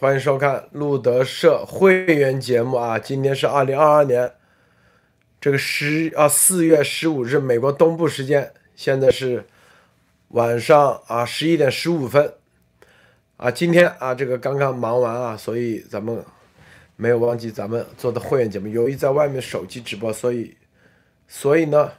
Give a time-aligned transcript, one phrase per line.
[0.00, 2.96] 欢迎收看路德社会员节目啊！
[2.96, 4.32] 今天是二零二二年
[5.40, 9.44] 这个十啊四月十五日，美国东部时间，现在是
[10.28, 12.32] 晚上啊十一点十五分
[13.38, 13.50] 啊。
[13.50, 16.24] 今天啊这个刚刚忙完啊，所以咱们
[16.94, 18.68] 没有忘记咱们做的会员节目。
[18.68, 20.56] 由于在外面手机直播，所以
[21.26, 21.90] 所以呢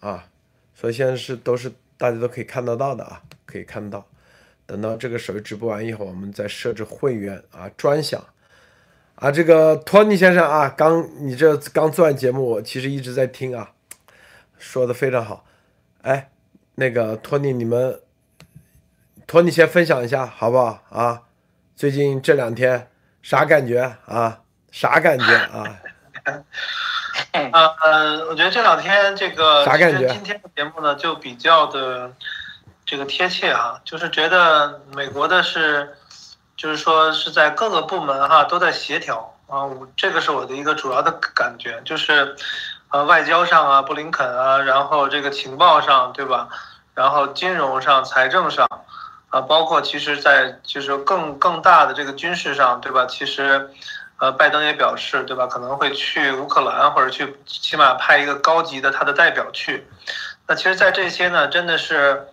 [0.00, 0.28] 啊，
[0.74, 4.06] 所以现在是都是大家都可以看得到的啊，可以看到。
[4.66, 8.22] 等到这个手机直播完以后，我们再设置会员啊专享
[9.14, 9.30] 啊。
[9.30, 13.70] 这个托尼先生啊，刚你这刚做完节目，我其实一直在听啊，
[14.58, 15.44] 说的非常好。
[16.02, 16.30] 哎，
[16.74, 18.00] 那个托尼，你们
[19.24, 21.22] 托尼先分享一下好不好啊？
[21.76, 22.90] 最近这两天
[23.22, 24.40] 啥感觉啊？
[24.72, 25.80] 啥感觉啊？
[26.24, 26.42] 啊
[27.84, 30.08] 呃，我觉得这两天这个啥感觉？
[30.12, 32.12] 今天的节目呢，就比较的。
[32.86, 35.96] 这个贴切啊，就是觉得美国的是，
[36.56, 42.36] 就是说是在各个部门哈都在协调啊，这个是我的一个主要的感觉，就是，
[42.90, 46.48] 呃，外交上啊，布林肯啊，然后这个情报上对吧，
[46.94, 48.68] 然后金融上、财政上，
[49.30, 53.68] 啊，包括其实在就是更更大的这个军事上对吧，其实，
[54.18, 59.88] 呃，拜登也表示对吧，可能会去乌克兰或者去起码派一个高级的他的代表去，
[60.46, 62.28] 那其实，在这些呢，真的是。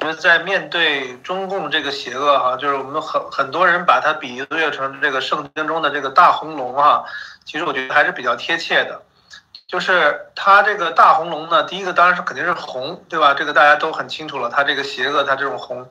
[0.00, 7.04] 觉得在面对中共这个邪恶哈，就是我们很很多人把它比喻成这个圣经中的这个大红龙哈，
[7.44, 9.02] 其实我觉得还是比较贴切的。
[9.68, 13.34] 就是它这个大红龙呢，第一个当然是肯定是红，对吧？
[13.34, 15.86] 这个大家都很清楚了，它这个邪恶，它这种红，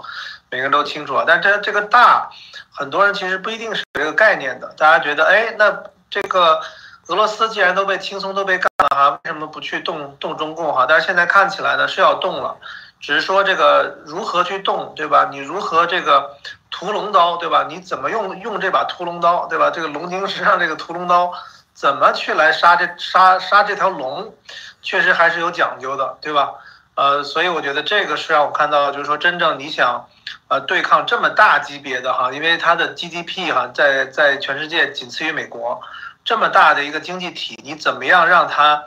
[0.50, 1.24] 每个人都清楚了。
[1.28, 2.30] 但这这个大，
[2.72, 4.74] 很多人其实不一定是这个概念的。
[4.76, 6.60] 大家觉得，哎，那这个
[7.08, 10.88] 俄罗斯既然都被轻松都被干了哈，为什么不去动动中共哈？
[10.90, 12.58] 但是现在看起来呢是要动了。
[13.00, 15.30] 只是说这个如何去动，对吧？
[15.32, 16.38] 你如何这个
[16.70, 17.66] 屠龙刀，对吧？
[17.70, 19.72] 你怎么用用这把屠龙刀，对吧？
[19.72, 21.32] 这个龙晶石上这个屠龙刀，
[21.74, 24.34] 怎么去来杀这杀杀这条龙，
[24.82, 26.56] 确实还是有讲究的，对吧？
[26.96, 30.10] 呃，所以我觉得这个是让我看到，就是说真正你想，
[30.50, 35.82] 呃，对抗这么大级别的哈，因为它的 GDP 哈在在全世界仅次于美国，
[36.26, 38.84] 这么大的一个经济体，你怎么样让它，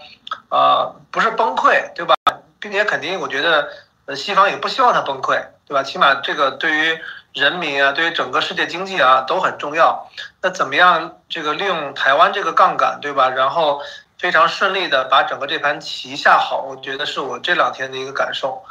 [0.50, 2.14] 呃，不是崩溃，对吧？
[2.60, 3.70] 并且肯定我觉得。
[4.06, 5.82] 呃，西方也不希望它崩溃，对吧？
[5.82, 6.98] 起码这个对于
[7.34, 10.10] 人民啊，对于整个世界经济啊都很重要。
[10.40, 13.30] 那怎么样这个利用台湾这个杠杆，对吧？
[13.30, 13.80] 然后
[14.18, 18.64] 非常顺利的把整个这盘棋下好，我觉得是我这两天的一个感受。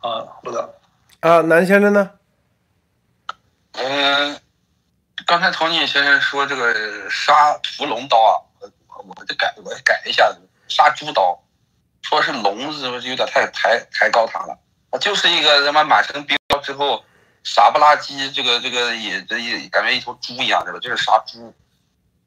[0.00, 0.74] 啊，陆德。
[1.20, 2.10] 啊，南先生呢？
[3.72, 4.40] 嗯，
[5.26, 8.34] 刚才陶尼先生说这个杀屠龙刀啊，
[8.88, 10.30] 我我得改，我改一下，
[10.68, 11.42] 杀猪刀，
[12.02, 14.56] 说是龙是不是有点太抬抬高它了？
[14.98, 17.04] 就是一个他妈满身膘之后
[17.44, 20.78] 傻不拉几，这个这个也这也感觉一头猪一样，对吧？
[20.80, 21.54] 就是杀猪。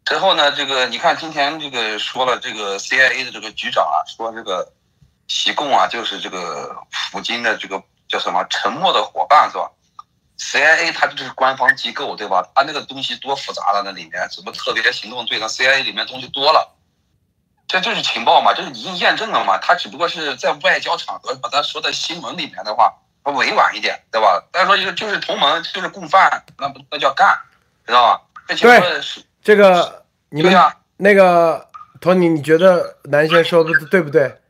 [0.05, 4.71] 之后呢，这个你看今天这个说了，这个 CIA 的这个局长啊，说这个
[5.27, 6.75] 西贡啊，就是这个
[7.11, 9.69] 普京的这个叫什么沉默的伙伴是吧
[10.39, 12.47] ？CIA 它就是官方机构对吧？
[12.55, 16.75] 它那个东西多复杂了，那里面什么特别行动队，那 CIA 里面东西多了。
[17.69, 19.59] 这就是情报嘛，这是已经验证了嘛？
[19.59, 22.91] 他只不过是在外交场合把他说在新闻里面的话，
[23.25, 24.43] 委婉一点，对吧？
[24.51, 27.37] 但是说就就是同盟，就是共犯，那不那叫干，
[27.85, 28.21] 知道吧？
[28.47, 28.81] 对，
[29.43, 30.51] 这个你们
[30.97, 31.67] 那个
[32.01, 34.41] 托尼，你觉得南先说的对不对？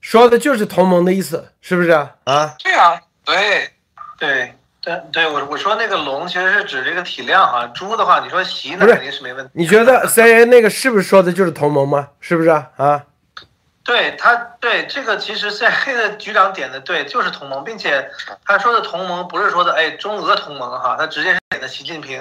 [0.00, 2.54] 说的就是同盟的意思，是不是啊？
[2.62, 3.72] 对啊，对，
[4.16, 4.54] 对。
[4.90, 9.52] 对对，我我说那个龙其实是指这个体量哈，猪的话，你说习那肯定是没问题。
[9.54, 12.08] 你觉得 CIA 那个是不是说的就是同盟吗？
[12.18, 12.68] 是不是啊？
[12.76, 13.04] 啊？
[13.84, 18.10] 对他对这个其实 CIA 的局长点的对，就是同盟，并且
[18.44, 22.20] 他说的同盟不是说的哎中俄同盟哈，他直接是点的习近平。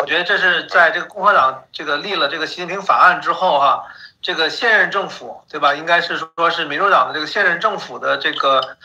[0.00, 3.82] 我觉得这是在这个共和党这个立了这个习近平法案之后哈，
[4.20, 5.74] 这个现任政府对吧？
[5.74, 8.76] 应该是说是民主党的这个现任政府的这个。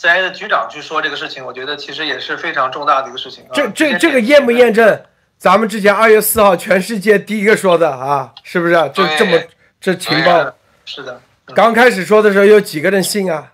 [0.00, 3.44] CIA 的局长去说这个事情，我觉得其实也是非常重大的一个事情。
[3.52, 5.02] 这这这个验不验证？
[5.36, 8.74] 咱们之前二月四号全世界第一个说的啊，是不是？
[8.94, 9.36] 这这么
[9.80, 11.20] 这情报是的。
[11.52, 13.52] 刚开始说的时候有几个人信啊？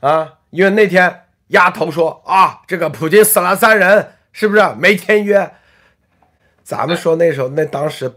[0.00, 5.50] 啊，因为那天丫头说啊，这个普京死了三人，是不是没签约？
[6.62, 8.12] 咱们说那时候那当时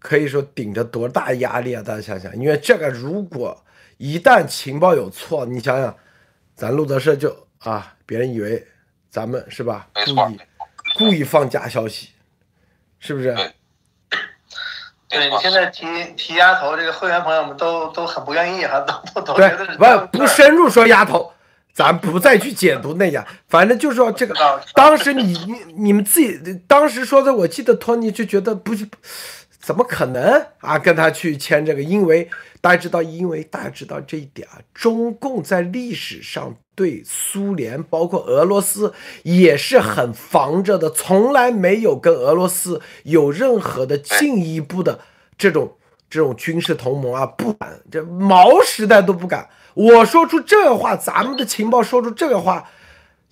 [0.00, 1.80] 可以说顶着多大压力啊？
[1.86, 3.56] 大家想想，因为这个如果
[3.98, 5.96] 一旦情报有错，你想想。
[6.56, 8.66] 咱路德社就啊，别人以为
[9.10, 9.86] 咱们是吧？
[10.06, 10.40] 故意
[10.96, 12.08] 故意放假消息，
[12.98, 13.36] 是不是？
[15.08, 15.86] 对，你现在提
[16.16, 21.32] 提丫头，这个会员朋友们都都很不愿意哈，都都都觉得不不深入说丫头，
[21.72, 24.34] 咱不再去解读那样，反正就是说这个，
[24.74, 28.88] 当时你你你们自己当时说的，我记得托尼就觉得不是，
[29.66, 30.78] 怎么可能啊？
[30.78, 32.30] 跟他去签这个，因为
[32.60, 45.00] 大家知道，因为大家知道这一点啊，中共在历史上对苏联包括俄罗斯也是很防着的，从来没有跟俄罗斯有任何的进一步的
[45.36, 45.76] 这种
[46.08, 49.48] 这种军事同盟啊，不敢，这毛时代都不敢。
[49.74, 52.70] 我说出这话，咱们的情报说出这个话，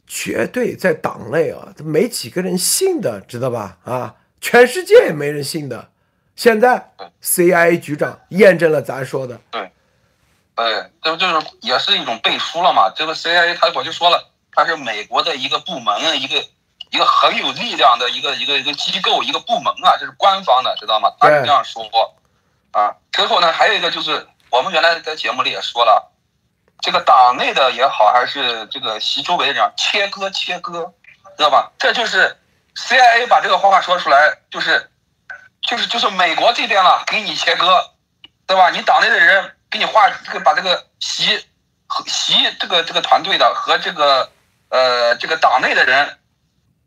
[0.04, 3.78] 绝对在党内啊，没几个人信的，知道吧？
[3.84, 5.90] 啊，全世界也没人信的。
[6.36, 6.90] 现在
[7.22, 9.38] CIA 局长验证了咱说的。
[9.50, 9.70] 对，
[10.54, 12.92] 对，这就是也是一种背书了嘛。
[12.94, 16.44] 这个 CIA 他我就说了，他是美国的一个部门，一个
[16.90, 21.10] 一个很有力量的一个一个一个机构，一个部门啊，这是官方的，知道吗？
[21.20, 21.84] 他是这样说。
[22.72, 26.10] 啊，之后呢，还有一个就是我们原来在节目里也说了。
[26.80, 30.92] 这个党内的也好，还是这个习周围的人切割切割，
[31.36, 31.70] 知道吧？
[31.78, 32.36] 这就是
[32.74, 34.90] CIA 把这个话说出来，就是
[35.66, 37.90] 就是就是美国这边了，给你切割，
[38.46, 38.70] 对吧？
[38.70, 41.44] 你党内的人给你画这个，把这个习
[41.86, 44.30] 和习这个这个团队的和这个
[44.68, 46.18] 呃这个党内的人，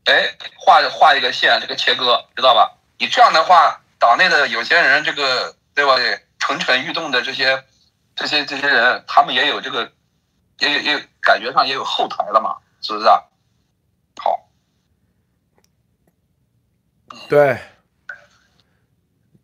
[0.06, 2.78] 哎，画画一个线，这个切割，知道吧？
[2.98, 5.96] 你这样的话，党内的有些人，这个对吧？
[6.40, 7.64] 蠢蠢欲动的这些。
[8.20, 9.92] 这些这些人，他们也有这个，
[10.58, 13.22] 也有也有感觉上也有后台了嘛，是不是啊？
[14.20, 14.50] 好，
[17.30, 17.62] 对，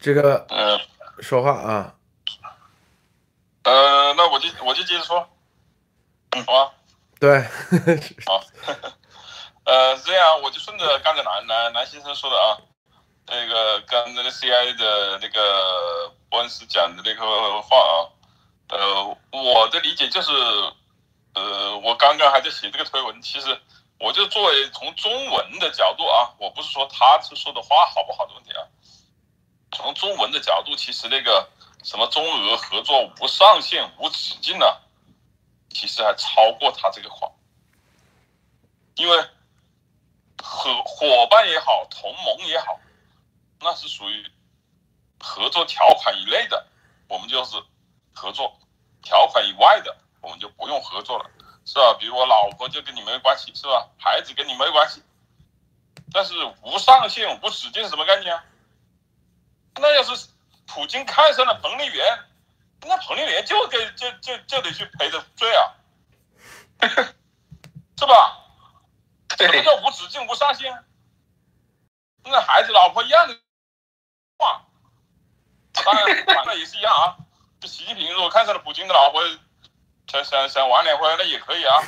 [0.03, 0.77] 这个嗯，
[1.21, 1.95] 说话啊，
[3.63, 5.25] 呃，那我就我就接着说，
[6.31, 6.71] 嗯，好啊，
[7.21, 7.39] 对，
[8.27, 8.44] 好，
[9.63, 12.59] 呃，是这样我就顺着刚才南南南先生说的啊，
[13.27, 18.11] 那个刚才 CIA 的那个伯恩斯讲的那个话啊。
[18.67, 20.31] 呃，我的理解就是，
[21.33, 23.57] 呃，我刚刚还在写这个推文，其实
[23.99, 28.65] 我就作为从中文的角度啊，我不是说他是说的话好不好的问题啊，
[29.73, 31.49] 从中文的角度，其实那个
[31.83, 34.65] 什么中俄合作无上限无止境呢，
[35.69, 37.31] 其实还超过他这个话，
[38.95, 39.17] 因为
[40.41, 42.79] 合伙伴也好，同盟也好，
[43.59, 44.31] 那是属于
[45.19, 46.65] 合作条款以内的，
[47.07, 47.55] 我们就是
[48.13, 48.57] 合作。
[49.05, 51.29] 条款以外的，我们就不用合作了，
[51.65, 51.93] 是吧？
[51.99, 53.89] 比如我老婆就跟你没关系，是吧？
[53.97, 55.03] 孩子跟你没关系。
[56.13, 58.41] 但是无上限无止境是什么概念啊？
[59.75, 60.27] 那要是
[60.67, 62.19] 普京看上了彭丽媛，
[62.81, 65.73] 那彭丽媛就得就就就得去赔着罪啊，
[67.97, 68.39] 是吧？
[69.37, 70.83] 什么叫无止境无上限？
[72.23, 73.37] 那孩子老婆一样的
[74.37, 74.65] 话，
[75.73, 77.17] 当然反正也是一样啊。
[77.63, 79.21] 习近平如果看上了普京的老婆，
[80.07, 81.81] 想想想晚点回，那也可以啊。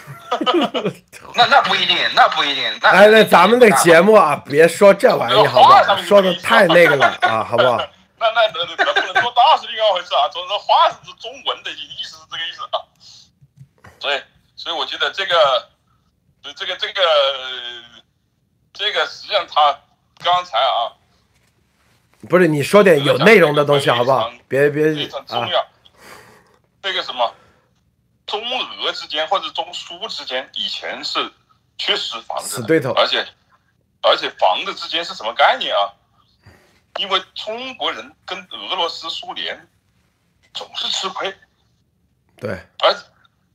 [1.35, 2.65] 那那不一定，那不一定。
[2.81, 5.95] 哎，那咱们的节目啊，别说这玩意，好不好？
[5.97, 7.77] 说的太那个了啊，好不好？
[8.17, 12.79] 那那那那不能说大是另外回事啊，总之话是中文的意思是这个意思啊。
[13.99, 14.21] 所以，
[14.55, 15.69] 所以我觉得这个，
[16.55, 16.93] 这个这个
[18.73, 19.77] 这个，实际上他
[20.23, 20.93] 刚才啊。
[22.27, 24.31] 不是你说点有内容的东西好不好？
[24.47, 25.63] 别别非常重要。
[26.81, 27.31] 这个什么，
[28.25, 28.41] 中
[28.79, 31.31] 俄之间或者中苏之间，以前是
[31.77, 33.25] 确实防着的，而且
[34.01, 35.93] 而且防的之间是什么概念啊？
[36.97, 39.67] 因为中国人跟俄罗斯、苏联
[40.53, 41.35] 总是吃亏。
[42.37, 42.51] 对。
[42.79, 42.95] 而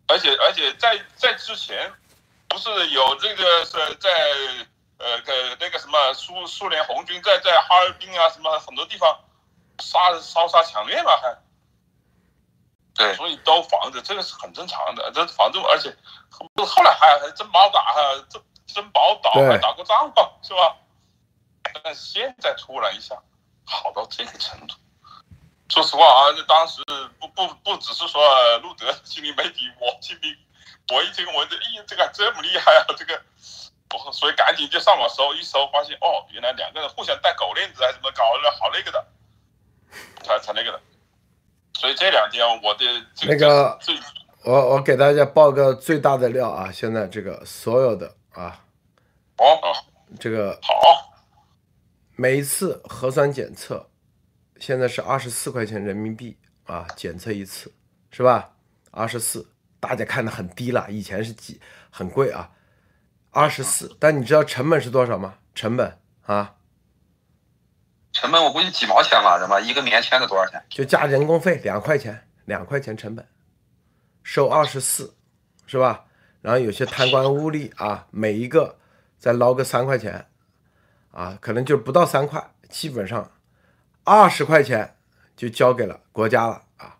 [0.08, 1.92] 而且而且在在之前，
[2.48, 4.10] 不是有这个是在。
[5.02, 9.18] 呃，个那个什么苏苏联红军在在哈尔滨啊，什么很多地方
[9.78, 11.34] 杀烧杀抢掠嘛，还
[12.94, 15.10] 对，所以都防着，这个是很正常的。
[15.14, 15.94] 这防着，而且
[16.54, 20.76] 不后来还还珍宝岛还珍珍宝岛还打过仗嘛，是吧？
[21.84, 23.14] 但现在突然一下
[23.64, 24.74] 好到这个程度，
[25.68, 26.82] 说实话啊，当时
[27.18, 30.36] 不不不只是说路德心里没底，我心里
[30.92, 33.22] 我一听我这咦，这个这么厉害啊，这个
[33.94, 34.12] 我。
[34.12, 39.06] 所以赶紧就上网搜一搜，发现哦，原来两个人互相戴狗链子，还什么搞的好那个的，
[40.24, 40.80] 才才那个的。
[41.80, 42.84] 所以这两天我的
[43.26, 43.78] 那个，
[44.44, 46.70] 我我给大家报个最大的料啊！
[46.70, 48.62] 现在这个所有的啊，
[49.38, 49.58] 哦，
[50.18, 50.74] 这个好，
[52.16, 53.88] 每一次核酸检测
[54.58, 57.72] 现在是二十四块钱人民币啊，检测一次
[58.10, 58.50] 是吧？
[58.90, 61.58] 二十四，大家看的很低了，以前是几
[61.88, 62.50] 很贵啊。
[63.30, 65.36] 二十四，但你知道成本是多少吗？
[65.54, 66.56] 成本啊？
[68.12, 70.62] 成本我估计几毛钱吧，什么一个棉签的多少钱？
[70.68, 73.26] 就加人工费两块钱，两块钱成本，
[74.22, 75.14] 收二十四，
[75.66, 76.06] 是吧？
[76.40, 78.78] 然后有些贪官污吏啊，每一个
[79.18, 80.26] 再捞个三块钱，
[81.12, 83.30] 啊，可能就不到三块，基本上
[84.04, 84.96] 二十块钱
[85.36, 86.96] 就交给了国家了啊。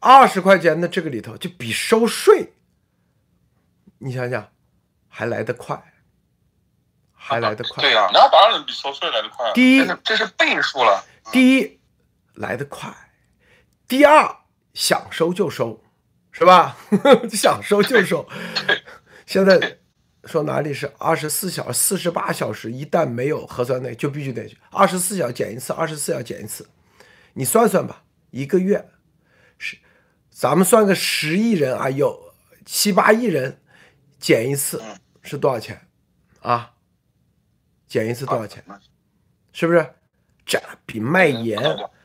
[0.00, 2.52] 二十块钱的这个里头，就比收税，
[3.98, 4.52] 你想想，
[5.08, 5.82] 还来得快，
[7.18, 7.82] 还来得快。
[7.82, 9.52] 对呀、那当然比收税来得快啊。
[9.52, 11.04] 第一这，是倍数了。
[11.32, 11.78] 第一
[12.34, 12.88] 来得快，
[13.86, 14.34] 第二
[14.72, 15.82] 想收就收，
[16.32, 16.76] 是吧？
[17.30, 18.26] 想收就收。
[19.26, 19.78] 现在
[20.24, 26.66] 说哪里是二十四小时、四十八小时，一旦没有核酸那就必须得去二十四小时检一次，二十四小时检一次。
[27.34, 28.88] 你算算吧，一个月
[29.58, 29.76] 是
[30.30, 32.32] 咱们算个十亿人啊，有
[32.64, 33.60] 七八亿人
[34.18, 34.82] 检一次
[35.22, 35.86] 是多少钱
[36.40, 36.72] 啊？
[37.88, 38.62] 检一次多少钱？
[39.52, 39.94] 是不是？
[40.46, 41.60] 这比卖盐、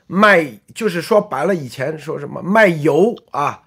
[0.07, 3.63] 卖，就是说白了，以前说什么卖油啊，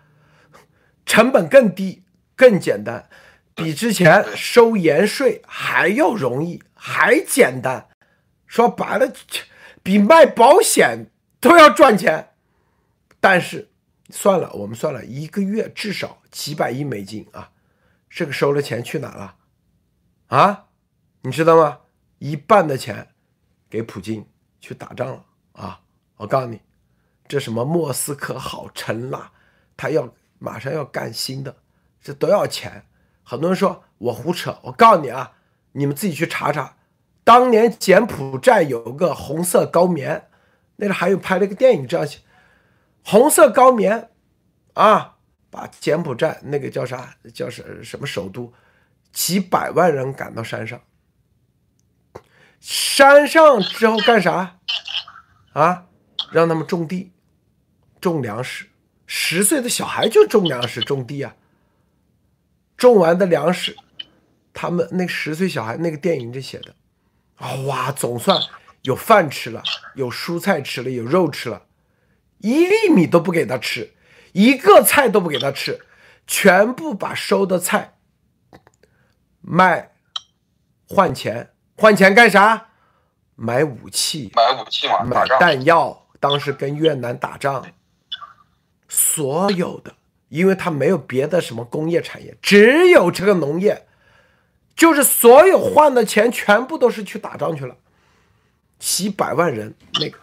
[1.06, 2.02] 成本更低、
[2.34, 3.08] 更简单，
[3.54, 7.88] 比之前收盐税还要容易，还简单。
[8.46, 9.10] 说白了，
[9.82, 12.34] 比卖保险都要赚钱。
[13.18, 13.70] 但是
[14.10, 17.50] 算了，我们算了一个月至少几百亿美金啊，
[18.10, 19.36] 这个收了钱去哪了？
[20.26, 20.66] 啊，
[21.22, 21.78] 你知道吗？
[22.18, 23.08] 一半的钱
[23.68, 24.26] 给普京
[24.60, 25.80] 去打仗了啊！
[26.16, 26.60] 我告诉你，
[27.28, 29.32] 这什么莫斯科好沉了，
[29.76, 31.56] 他要马上要干新的，
[32.00, 32.86] 这都要钱。
[33.22, 35.32] 很多人说我胡扯，我告诉你啊，
[35.72, 36.76] 你们自己去查查，
[37.22, 40.30] 当年柬埔寨有个红色高棉，
[40.76, 42.20] 那个还有拍了个电影这样写，
[43.04, 44.10] 红色高棉
[44.74, 45.16] 啊，
[45.50, 48.52] 把柬埔寨那个叫啥叫什什么首都，
[49.12, 50.80] 几百万人赶到山上。
[52.60, 54.58] 山上之后干啥？
[55.52, 55.86] 啊，
[56.32, 57.12] 让他们种地，
[58.00, 58.66] 种粮食。
[59.06, 61.36] 十岁的小孩就种粮食、种地啊。
[62.76, 63.74] 种完的粮食，
[64.52, 66.74] 他们那十岁小孩那个电影里写的，
[67.64, 68.38] 哇，总算
[68.82, 69.62] 有饭吃了，
[69.94, 71.62] 有蔬菜吃了，有肉吃了，
[72.38, 73.94] 一粒米都不给他吃，
[74.32, 75.86] 一个菜都不给他吃，
[76.26, 77.96] 全部把收的菜
[79.40, 79.92] 卖
[80.86, 81.54] 换钱。
[81.76, 82.68] 换钱干啥？
[83.34, 85.26] 买武器，买武器嘛，买。
[85.38, 86.02] 弹药。
[86.18, 87.64] 当时跟越南打仗，
[88.88, 89.94] 所有的，
[90.30, 93.86] 因为他没有别的什么工业产业，只有这个农业，
[94.74, 97.76] 就是所有换的钱全部都是去打仗去了，
[98.78, 100.18] 几百万人，那个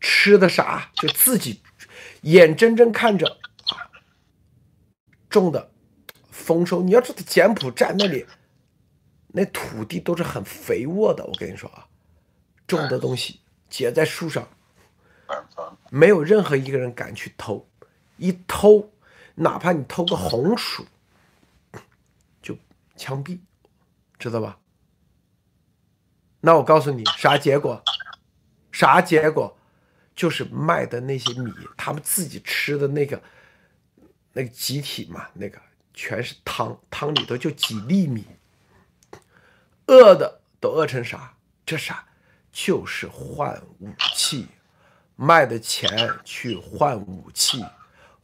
[0.00, 1.60] 吃的啥就自己
[2.20, 3.26] 眼睁睁看着
[3.66, 3.90] 啊
[5.28, 5.72] 种的
[6.30, 6.82] 丰收。
[6.82, 8.24] 你要知道柬埔寨那里。
[9.32, 11.88] 那土地都是很肥沃的，我跟你说啊，
[12.66, 14.46] 种的东西结在树上，
[15.90, 17.66] 没有任何一个人敢去偷，
[18.18, 18.92] 一偷，
[19.36, 20.86] 哪怕你偷个红薯，
[22.42, 22.56] 就
[22.96, 23.38] 枪毙，
[24.18, 24.58] 知道吧？
[26.40, 27.82] 那我告诉你啥结果？
[28.70, 29.56] 啥结果？
[30.14, 33.22] 就是卖的那些米，他们自己吃的那个
[34.34, 35.58] 那个集体嘛，那个
[35.94, 38.26] 全是汤，汤里头就几粒米。
[39.86, 41.34] 饿的都饿成啥？
[41.64, 42.06] 这啥？
[42.50, 44.46] 就是换武器，
[45.16, 45.88] 卖的钱
[46.22, 47.64] 去换武器，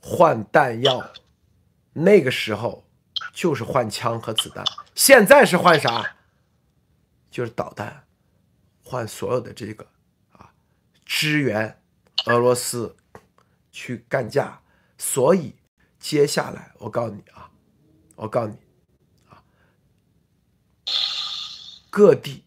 [0.00, 1.10] 换弹药。
[1.94, 2.84] 那个时候
[3.32, 6.16] 就是换枪和子弹，现在是换啥？
[7.30, 8.04] 就是导弹，
[8.82, 9.86] 换所有的这个
[10.32, 10.52] 啊，
[11.04, 11.80] 支援
[12.26, 12.94] 俄罗斯
[13.72, 14.60] 去干架。
[14.98, 15.54] 所以
[15.98, 17.50] 接下来我告诉你啊，
[18.16, 18.67] 我告诉你。
[21.90, 22.44] 各地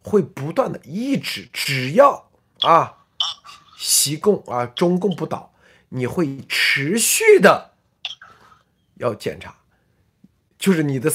[0.00, 3.04] 会不断的一直，只要啊，
[3.76, 5.52] 习共啊，中共不倒，
[5.88, 7.72] 你会持续的
[8.96, 9.56] 要检查，
[10.58, 11.12] 就是你的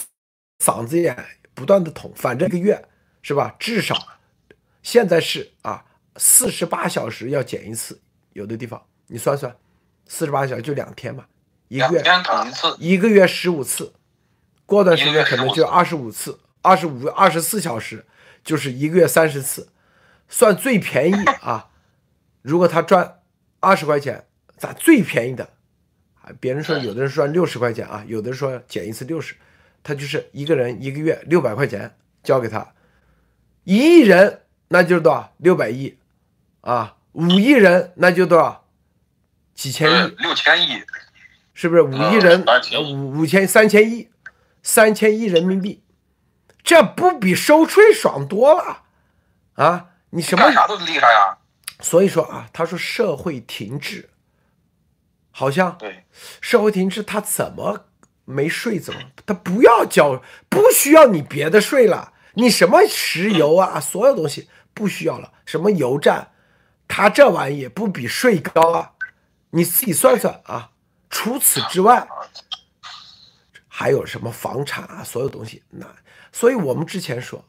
[0.59, 2.87] 嗓子眼不断的捅，反正一个月
[3.21, 3.55] 是吧？
[3.57, 3.95] 至少
[4.83, 5.85] 现在是啊，
[6.17, 8.01] 四十八小时要检一次，
[8.33, 8.83] 有的地方。
[9.07, 9.55] 你算算，
[10.05, 11.25] 四十八小时就两天嘛，
[11.69, 12.01] 一个月。
[12.01, 13.93] 捅一次，一个月十五次，
[14.65, 16.39] 过段时间可能就二十五次。
[16.61, 18.05] 二十五、二十四小时，
[18.43, 19.69] 就是一个月三十次，
[20.29, 21.69] 算最便宜啊！
[22.41, 23.19] 如果他赚
[23.59, 24.25] 二十块钱，
[24.57, 25.49] 咱最便宜的
[26.21, 29.35] 啊，别人说有的人赚六十块钱啊，有的人说减一次六十，
[29.83, 32.73] 他就是一个人一个月六百块钱交给他，
[33.63, 35.33] 一亿人那就是多少？
[35.37, 35.97] 六百亿
[36.61, 36.97] 啊！
[37.13, 38.65] 五亿人那就多少？
[39.53, 40.15] 几千亿？
[40.19, 40.83] 六千亿，
[41.53, 41.81] 是不是？
[41.81, 42.45] 五亿人，
[42.85, 44.09] 五五千三千亿，
[44.63, 45.83] 三千亿人民币。
[46.63, 48.83] 这不比收税爽多了
[49.55, 49.87] 啊！
[50.11, 51.37] 你什么干啥都厉害呀？
[51.79, 54.09] 所以说啊，他说社会停滞，
[55.31, 56.05] 好像对
[56.39, 57.85] 社会停滞，他怎么
[58.25, 58.99] 没税怎么？
[59.25, 66.31] 他不要交，不需要你别的税了，你什么石油啊，所有东西不需要了，什么油站，
[66.87, 68.91] 他这玩意不比税高啊？
[69.51, 70.69] 你自己算算啊。
[71.09, 72.07] 除此之外，
[73.81, 75.87] 还有什么房产啊，所有东西那，
[76.31, 77.43] 所以我们之前说，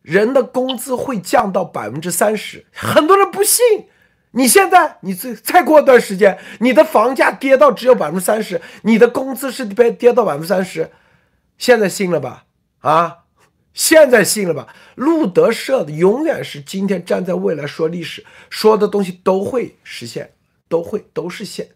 [0.00, 3.88] 人的工资会降到百分之三十，很多人不信。
[4.30, 10.92] 你现在，你再再过段时间，你的房价跌到只有百分之三十，你的工资是被跌到百分之三十，
[11.58, 12.44] 现在信了吧？
[12.78, 13.24] 啊，
[13.74, 14.68] 现在信了吧？
[14.94, 20.32] 路德社的永远是今天站在未来说历史，说的东西都会实现，
[20.68, 21.70] 都会都是现。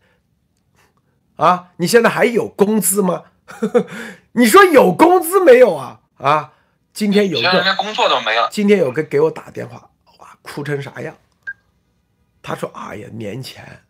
[1.35, 3.25] 啊，你现在还有工资吗？
[4.33, 6.01] 你说有工资没有啊？
[6.19, 6.53] 啊，
[6.93, 8.49] 今天有个连工作都没了。
[8.51, 11.15] 今天有个给我打电话，哇，哭成啥样？
[12.43, 13.83] 他说：“哎呀，年前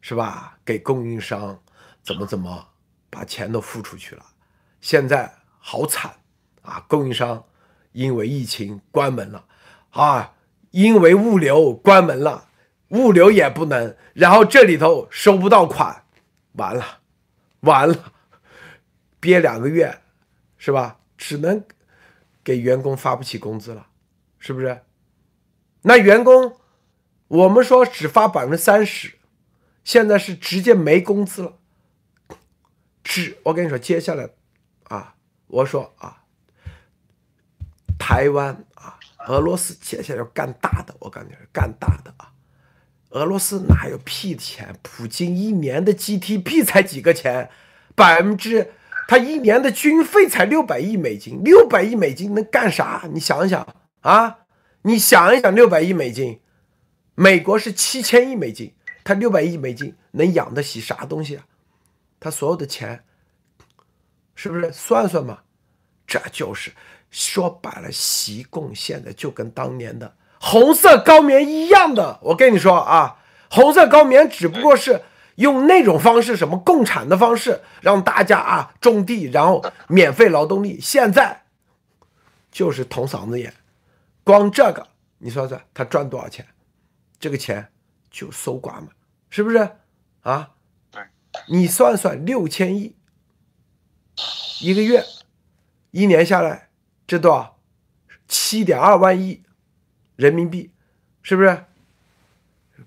[0.00, 1.58] 是吧，给供应商
[2.02, 2.68] 怎么怎么
[3.08, 4.22] 把钱都付出去了，
[4.80, 6.14] 现在好惨
[6.62, 6.84] 啊！
[6.86, 7.44] 供应商
[7.92, 9.44] 因为疫情关门了
[9.90, 10.34] 啊，
[10.72, 12.48] 因为物流关门了，
[12.88, 16.04] 物流也不能，然后这里头收不到款，
[16.52, 16.98] 完了，
[17.60, 18.12] 完了，
[19.22, 20.02] 憋两个月
[20.58, 20.98] 是吧？
[21.16, 21.64] 只能
[22.42, 23.86] 给员工发不起工资了，
[24.40, 24.82] 是不是？
[25.82, 26.58] 那员工。”
[27.32, 29.14] 我们说只发百分之三十，
[29.84, 31.56] 现在是直接没工资了。
[33.02, 34.28] 只我跟你说，接下来
[34.82, 35.14] 啊，
[35.46, 36.24] 我说啊，
[37.98, 38.98] 台湾啊，
[39.28, 42.34] 俄罗斯接下来要干大的，我感觉干大的啊。
[43.12, 44.78] 俄罗斯哪有屁钱？
[44.82, 47.48] 普京一年的 GDP 才几个钱？
[47.94, 48.74] 百分之
[49.12, 53.02] 他一年的军费才六百亿美金，六百亿美金能干啥？
[53.12, 53.66] 你想一想
[54.00, 54.38] 啊，
[54.80, 56.40] 你想一想，六百亿美金。
[57.14, 58.72] 美国是七千亿美金，
[59.04, 61.44] 他六百亿美金能养得起啥东西啊？
[62.18, 63.04] 他所有的钱，
[64.34, 65.40] 是不是算算嘛？
[66.06, 66.72] 这就是
[67.10, 72.18] 说白了，习共现在就跟当年的红色高棉一样的。
[72.22, 73.18] 我跟你说啊，
[73.50, 75.02] 红色高棉只不过是
[75.36, 80.80] 用那种方式，什么共产的方式，让大家啊种地，然后免费劳动力。
[80.80, 81.44] 现在
[82.50, 83.54] 就是捅嗓子眼，
[84.24, 86.46] 光这个你算算，他赚多少钱？
[87.18, 87.70] 这个钱
[88.10, 88.88] 就搜刮嘛，
[89.30, 89.70] 是不是
[90.22, 90.50] 啊？
[90.90, 91.02] 对，
[91.48, 92.96] 你算算六千亿
[94.60, 95.04] 一个月，
[95.92, 96.68] 一年下来
[97.06, 97.58] 这多少？
[98.28, 99.42] 七点二万亿
[100.16, 100.72] 人民币，
[101.22, 101.64] 是不是？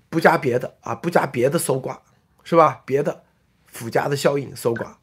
[0.08, 2.02] 不加别的啊，不加别的搜刮，
[2.46, 2.82] 是吧？
[2.86, 3.24] 别的
[3.64, 5.00] 附加的效应搜刮，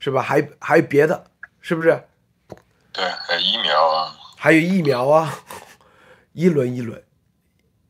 [0.00, 0.22] 是吧？
[0.22, 2.08] 还还有别的，是不是？
[2.92, 5.44] 对，还有疫苗啊，还有疫苗啊，
[6.32, 7.04] 一轮一轮，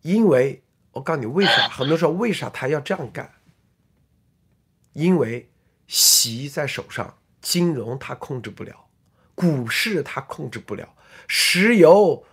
[0.03, 0.65] 因为。
[0.93, 1.69] 我告诉你为啥？
[1.69, 3.31] 很多时候为啥他要这样干？
[4.95, 5.49] 因为
[5.87, 8.89] 席在手上，金融他控制不了，
[9.37, 10.97] 股市他控制不了，
[11.29, 12.25] 石油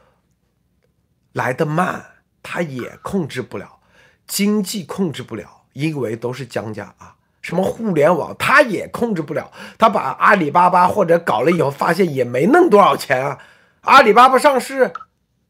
[1.34, 3.82] 来的慢他也控制不了，
[4.26, 7.16] 经济控制不了，因为都是江家啊。
[7.42, 13.38] 什么互联网他也控制不了，他把阿里巴巴或者搞了以后，发现也没弄多少钱啊。
[13.82, 14.92] 阿里巴巴上市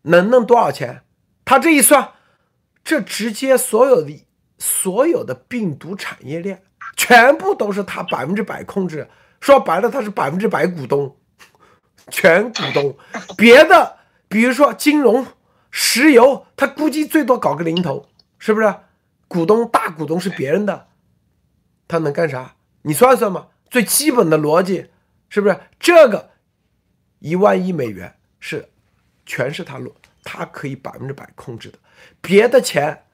[0.01, 1.03] 能弄多少钱？
[1.45, 2.09] 他这一算。
[2.83, 4.27] 这直接所有的
[4.59, 6.61] 所有的病毒产业链
[6.95, 9.09] 全部都是他百分之百控制，
[9.41, 11.17] 说白了他是百分之百股东，
[12.11, 12.95] 全股东。
[13.35, 15.25] 别的比如说金融、
[15.71, 18.05] 石油，他估计最多搞个零头，
[18.37, 18.75] 是不是？
[19.27, 20.87] 股东大股东是别人的，
[21.87, 22.55] 他能干啥？
[22.83, 24.91] 你算算嘛，最基本的逻辑
[25.29, 25.59] 是不是？
[25.79, 26.31] 这个
[27.19, 28.69] 一万亿美元是
[29.25, 31.79] 全是他落，他可以百分之百控制的。
[32.21, 33.05] 别的钱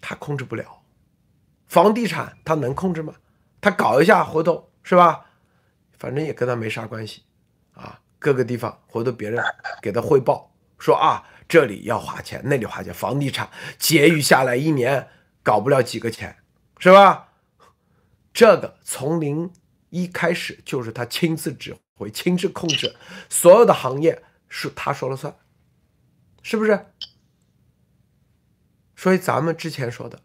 [0.00, 0.82] 他控制不了，
[1.68, 3.14] 房地产他能控制吗？
[3.60, 5.26] 他搞一下回头是吧？
[5.98, 7.22] 反正也跟他没啥关系
[7.74, 8.00] 啊。
[8.18, 9.42] 各个地方回头别人
[9.80, 15.06] 给他汇报说啊，这里要花钱，那里花钱，房地产结余下来一年
[15.42, 16.34] 搞不了几个钱，
[16.78, 17.28] 是吧？
[18.32, 19.52] 这个从零
[19.90, 22.96] 一开始就是他亲自指挥、亲自控制，
[23.28, 25.36] 所有的行业是他说了算，
[26.42, 26.86] 是不是？
[28.96, 30.22] 所以咱们之前说的，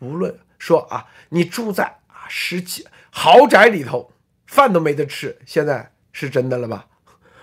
[0.00, 4.12] 无论说啊，你住在啊十几豪宅里头，
[4.46, 6.86] 饭都没得吃，现在是真的了吧？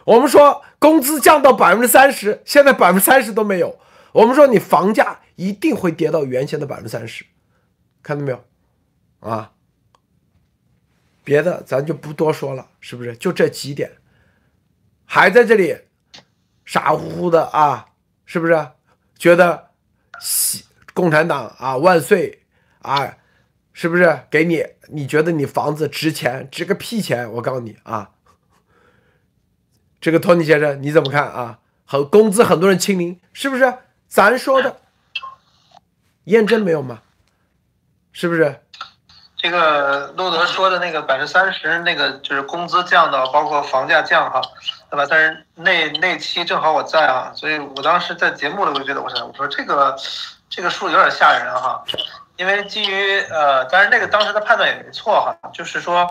[0.07, 3.77] 我们说工资降到百分之三十，现在百分之三十都没有。
[4.13, 7.25] 我们说你房价一定会跌到原先的百分之三十，
[8.01, 8.41] 看到没有？
[9.19, 9.51] 啊，
[11.25, 13.17] 别的咱就不多说了，是不是？
[13.17, 13.91] 就这几点，
[15.03, 15.77] 还在这里
[16.63, 17.87] 傻乎乎的啊？
[18.25, 18.65] 是不是？
[19.17, 19.67] 觉得？
[20.93, 22.43] 共产党啊，万岁
[22.79, 23.17] 啊！
[23.73, 24.21] 是不是？
[24.31, 26.47] 给你，你觉得你房子值钱？
[26.49, 27.29] 值个屁钱！
[27.33, 28.11] 我告诉你啊，
[30.07, 31.57] 这个托尼先生你怎么看啊？
[31.85, 33.73] 和工资很多人清零，是不是？
[34.07, 34.77] 咱说的
[36.23, 37.01] 验证没有吗？
[38.13, 38.61] 是不是？
[39.35, 44.39] 这个路德说的那个百分之三十，那个就是工资降到，包括房价降哈，
[44.89, 45.05] 对吧？
[45.09, 49.93] 但是那那期正好我在啊，所以我当时在节目里我就觉得，我想我说这个
[50.49, 51.83] 这个数有点吓人哈。
[52.37, 56.07] 因为基于呃，当然那个当时的判断也没错哈，就是说，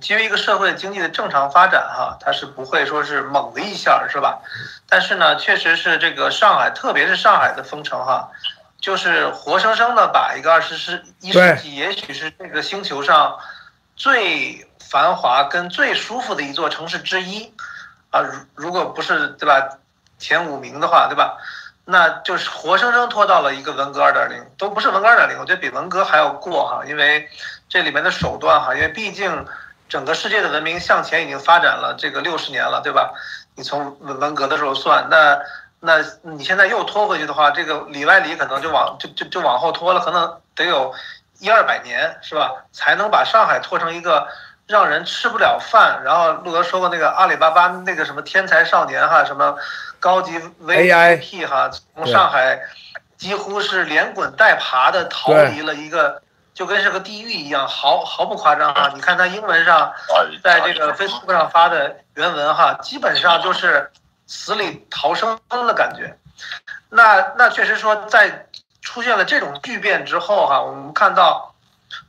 [0.00, 4.40] 基于一个社会经济的正常发展哈，它是不会说是猛的一下是吧？
[4.88, 8.30] 但是呢，确实是这个上海，特别是上海的封城哈，
[8.80, 13.36] 就是活生生的把一个二十世一世纪，也许是这个星球上
[13.96, 17.52] 最繁华跟最舒服的一座城市之一
[18.10, 19.68] 啊，如如果不是对吧，
[20.18, 21.36] 前五名的话，对吧？
[21.88, 27.28] 那就是活生生拖到了一个文革二点零，都不是文革二点零，我觉得比文革还要过哈，因为
[27.68, 29.46] 这里面的手段哈，因为毕竟
[29.88, 33.12] 整个世界的文明向前已经发展了这个六十年了，对吧？
[33.54, 35.38] 你从文文革的时候算，那
[35.78, 40.92] 那你现在又拖回去的话，这个里外里可能就往就就就往后拖了，可能得有
[41.38, 42.50] 一二百年是吧？
[42.72, 44.26] 才能把上海拖成一个
[44.66, 46.02] 让人吃不了饭。
[46.04, 49.56] 然后路德说过那个阿里巴巴那个什么天才少年哈什么。
[49.98, 52.60] 高级 VIP 哈，从上海
[53.16, 58.92] 几乎是连滚带爬的逃离了一个，就跟是个地狱一样，毫毫不夸张哈。
[58.94, 59.92] 你看他英文上，
[60.44, 63.90] 在这个 Facebook 上发的原文哈，基本上就是
[64.26, 66.16] 死里逃生的感觉。
[66.90, 68.46] 那那确实说，在
[68.82, 71.54] 出现了这种巨变之后哈，我们看到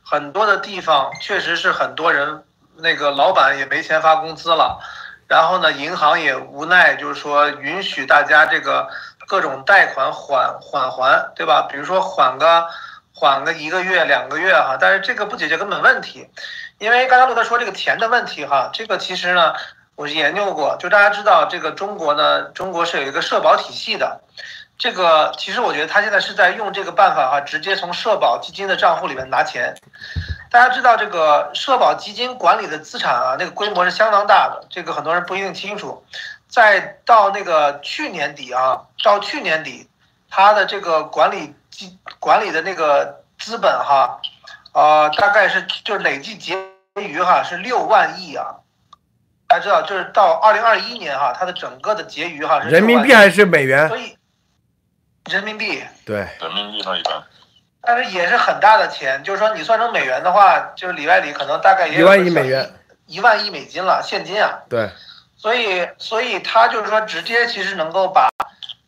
[0.04, 2.44] 很多的地方确实是很多人
[2.78, 4.78] 那个老板也没钱发工资了。
[5.26, 8.88] 然后呢，银行也无奈，就是说允许大家这个
[9.26, 11.68] 各种贷款缓缓还，对吧？
[11.70, 12.66] 比如说缓个
[13.12, 16.26] 缓个一个月两个月哈，但是这个不解决根本问题，
[16.78, 19.52] 因为刚才陆德说这个钱的问题哈，这个其实呢，
[19.96, 24.22] 我研究过，就大家知道这个中国呢，中国是有一个社保体系的，
[24.78, 29.76] 这个其实我觉得他现在是在用这个办法哈，直接从社保基金的账户里面拿钱。
[30.50, 36.04] 大家知道这个社保基金管理的资产啊，那个规模是相当大的，这个很多人不一定清楚。
[36.48, 39.86] 再到那个去年底啊，到去年底，
[40.30, 44.18] 它的这个管理基管理的那个资本哈，
[44.72, 46.56] 呃，大概是就是累计结
[46.96, 48.56] 余哈是六万亿啊。
[49.46, 53.86] 大家知道，就是到二零二一年哈，它的整个的结余哈是人民币还是美元？
[53.88, 54.16] 所以
[55.30, 57.22] 人民币对人民币那一般。
[57.88, 62.70] 但是也是很大的钱，就是说你算成美元的话，就是里外里可能大概也一万亿美元，
[63.06, 64.58] 一万亿美金了，现金啊。
[64.68, 64.90] 对。
[65.38, 68.28] 所以，所以他就是说，直接其实能够把，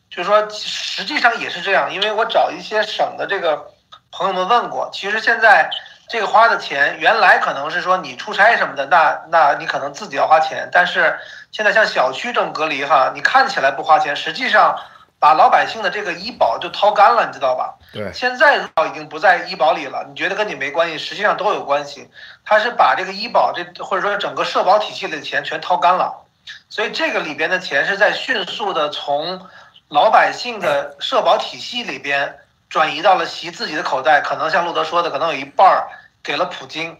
[0.07, 3.71] 就是说，实际上也是这样，因为我找一些省的这个
[4.11, 5.67] 朋友们问过，其实现在
[6.07, 11.17] 这个花的钱，原来可能是说你出差什么的，那那你可能自己要花钱，但是
[11.51, 14.79] 现在像小区这种隔离哈，你看起来不花钱，实际上。
[15.21, 17.75] 把老百姓的这个医保就掏干了，你知道吧？
[17.93, 20.03] 对，现在已经不在医保里了。
[20.09, 22.09] 你觉得跟你没关系，实际上都有关系。
[22.43, 26.25] 他是把这个医保这或者说整个社保体系里的钱全掏干了，
[26.69, 29.47] 所以这个里边的钱是在迅速的从
[29.89, 35.87] 老百姓的社保体系里边转移到了习自己的口袋，可能像路德说的，可能有一半儿
[36.23, 36.97] 给了普京，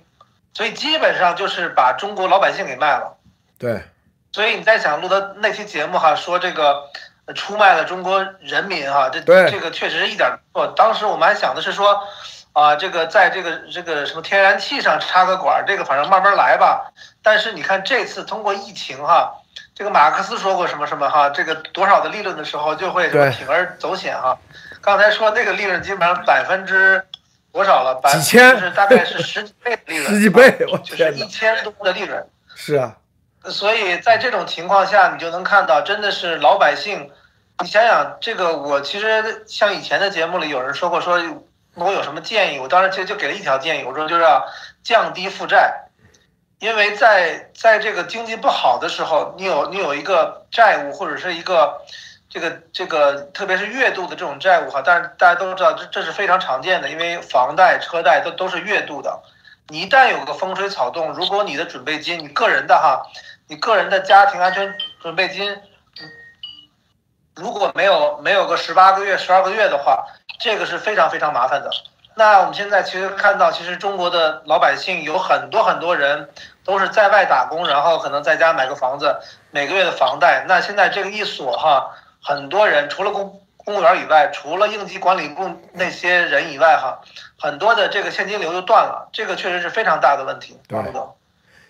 [0.53, 3.17] 所以基本上就是把中国老百姓给卖了。
[3.57, 3.81] 对，
[4.31, 6.83] 所以你在想路德那期节目哈，说这个。
[7.33, 10.67] 出卖了中国人民哈，这这个确实是一点错。
[10.75, 12.03] 当时我们还想的是说，
[12.53, 16.91] 啊，这个在这个这个什么天然气上插个管，这个反正慢慢来吧。
[17.23, 19.33] 但是你看这次通过疫情哈，
[19.73, 24.37] 这个马克思说过什么什么哈，这个多少的利润的时候就会铤而走险哈。
[24.81, 27.05] 刚才说那个利润基本上百分之
[27.53, 28.01] 多少了？
[28.11, 30.09] 几千，就是大概是十几倍的利润。
[30.11, 32.27] 十几倍，我就是一千多的利润。
[32.55, 32.95] 是啊。
[33.45, 37.09] 所以在这种情况下，你就能看到，真的是老百姓。
[37.61, 41.21] 你想想这个，我其实像以前的节目里有人说过，说
[41.75, 44.43] 我有什么建议，我当时其实就给了一条建议，我说就是要
[44.83, 45.71] 降低负债，
[46.57, 51.79] 因为在在这个经济不好的时候，你有你有一个债务或者是一个
[52.29, 59.21] 这个这个特别是月度的这种债务哈，但是大家都知道这这是非常常见的，因为房贷车贷都都是月度的，
[59.67, 63.03] 你一旦有个风吹草动，如果你的准备金，你个人的哈，
[63.47, 65.55] 你个人的家庭安全准备金。
[67.41, 70.05] 如果没有没有个十八个月、十二个月的话，
[70.39, 71.69] 这个是非常非常麻烦的。
[72.13, 76.29] 那我们现在其实看到，其实中国的老百姓有很多很多人
[76.63, 79.15] 都是在外打工，然后可能在家买个房子，
[79.49, 80.45] 每个月的房贷。
[80.47, 81.89] 那现在这个一锁哈，
[82.21, 86.99] 很多人除了公公务员以外，除了应急管理部那些人以外，哈，
[87.39, 90.59] 很多的这个现金流就断了，这个确实是非常大的问题。
[90.67, 90.79] 对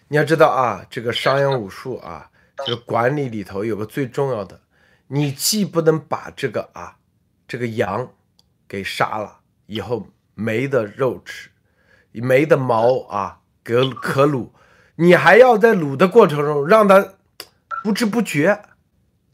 [0.07, 2.27] 你要知道啊，这个商鞅武术啊，
[2.65, 4.59] 这个管理里头有个最重要的，
[5.13, 6.97] 你既不能把这个啊
[7.45, 8.13] 这个羊
[8.67, 11.49] 给杀了，以后没得肉吃，
[12.13, 14.51] 没得毛啊可可卤，
[14.95, 17.15] 你还要在卤的过程中让它
[17.83, 18.61] 不知不觉，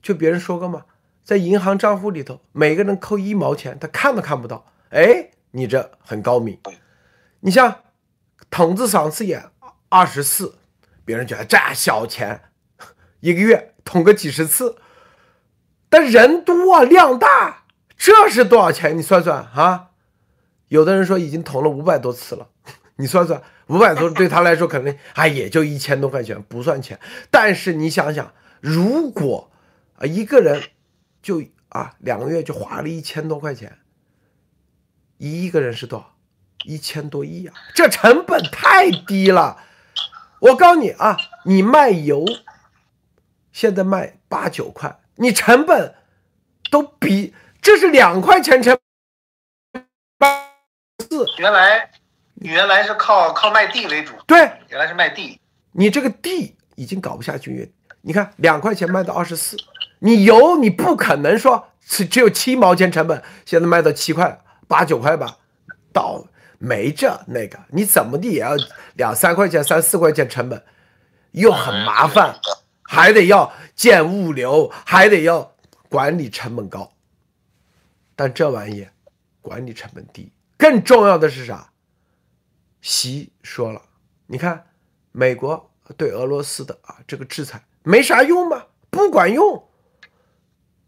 [0.02, 0.86] 就别人说过嘛，
[1.24, 6.60] 在银行账户里头每个人扣一毛钱，他看都看不到，哎，你这很高明。
[7.42, 7.84] 你像
[8.50, 9.52] 筒子赏次眼
[9.90, 10.56] 二十四。
[11.06, 12.42] 别人觉得这小钱，
[13.22, 14.76] 一个月捅个几十次，
[15.89, 17.63] 但人多，量大，
[17.97, 18.97] 这是多少钱？
[18.97, 19.89] 你算算啊！
[20.67, 22.50] 有的人说已经捅了五百多次了，
[22.97, 27.00] 你算算，五百多对他来说可能啊也就一千多块钱，不算钱。
[27.32, 29.50] 但是你想想，如果
[29.97, 30.62] 啊一个人
[31.21, 33.78] 就啊两个月就花了一千多块钱，
[35.17, 36.13] 一个人是多少？
[36.65, 37.54] 一千多亿啊！
[37.73, 39.58] 这成本太低了。
[40.39, 42.26] 我告诉你啊，你卖油，
[43.54, 45.94] 现在卖八九块，你成本
[46.72, 48.78] 都比这是两块钱成
[50.18, 50.48] 八
[51.10, 51.26] 四。
[51.38, 51.90] 原来
[52.36, 55.40] 你原来是靠靠卖地为主，对原来是卖地，
[55.72, 59.58] 你这个地已经搞不下去，你看两块钱卖到二十四，
[60.00, 65.38] 你油你不可能说只只有七毛钱成本，现在卖到七块八九块吧，
[65.92, 66.26] 倒。
[66.60, 68.56] 没这那个，你怎么地也要
[68.96, 70.60] 两三块钱、三四块钱成本，
[71.34, 72.36] 又很麻烦，
[72.89, 75.54] 还得要建物流，还得要
[75.89, 76.93] 管理成本高。
[78.15, 78.88] 但这玩意
[79.41, 81.71] 管理成本低，更重要的是啥？
[82.82, 83.82] 习说了，
[84.26, 84.65] 你看
[85.12, 88.65] 美国对俄罗斯的啊这个制裁没啥用吗？
[88.89, 89.67] 不管用，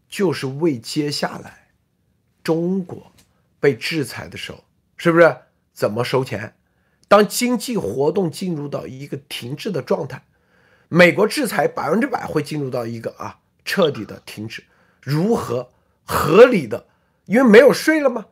[0.08, 1.68] 就是为接下来
[2.42, 3.12] 中国
[3.60, 4.64] 被制裁的时候，
[4.96, 5.36] 是不是？
[5.72, 6.56] 怎么收钱？
[7.08, 10.24] 当经济活动进入到一个停滞的状态，
[10.90, 14.62] 美国制裁百分之百会进入到一个啊彻底的停止。
[15.00, 15.70] 如何
[16.04, 16.84] 合理的？
[17.24, 18.26] 因为没有税了吗？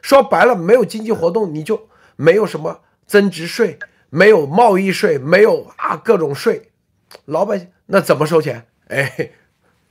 [0.00, 6.70] 说白了，没有经济活动，你就没有什么增值税，没有贸易税，没有啊各种税，
[7.26, 8.66] 老百姓那怎么收钱？
[8.86, 9.32] 哎，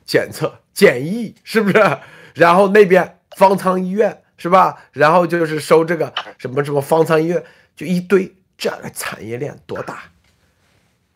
[0.03, 1.99] 检测检疫是不是？
[2.33, 4.23] 然后那边方舱医院。
[4.39, 4.83] 是吧？
[4.91, 7.43] 然后就是收这个什么什么方舱医院，
[7.75, 10.11] 就一堆，这个产业链多大，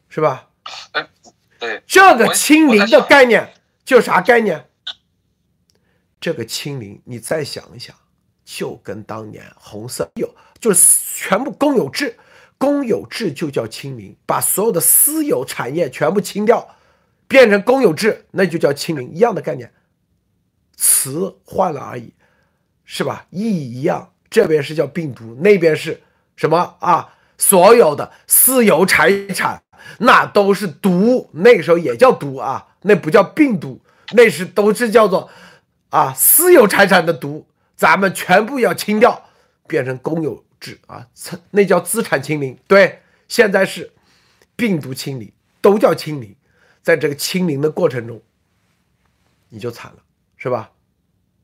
[0.10, 0.48] 是吧？
[0.92, 1.08] 哎，
[1.60, 3.54] 对，这个清零的概念
[3.84, 4.66] 就啥概念？
[6.20, 7.96] 这个清零，你再想一想，
[8.46, 12.18] 就跟当年红色有，就是全部公有制，
[12.58, 16.76] 公有制就叫清零，把所有的私有产业全部清掉，
[17.28, 19.74] 变成公有制，那就叫清零，一样的概念，
[20.76, 22.14] 词换了而已。
[22.84, 23.26] 是吧？
[23.30, 26.02] 意义一样，这边是叫病毒，那边是
[26.36, 27.16] 什么啊？
[27.38, 29.64] 所有的私有财产
[30.00, 33.82] 那都是毒，那个时候也叫毒啊，那不叫病毒，
[34.14, 35.30] 那是都是叫做
[35.90, 39.30] 啊私有财产的毒，咱们全部要清掉，
[39.68, 41.08] 变成公有制啊，
[41.52, 42.58] 那叫资产清零。
[42.68, 43.92] 对，现在是
[44.56, 46.36] 病毒清零，都叫清零，
[46.82, 48.22] 在这个清零的过程中，
[49.50, 49.98] 你就惨了，
[50.38, 50.72] 是吧？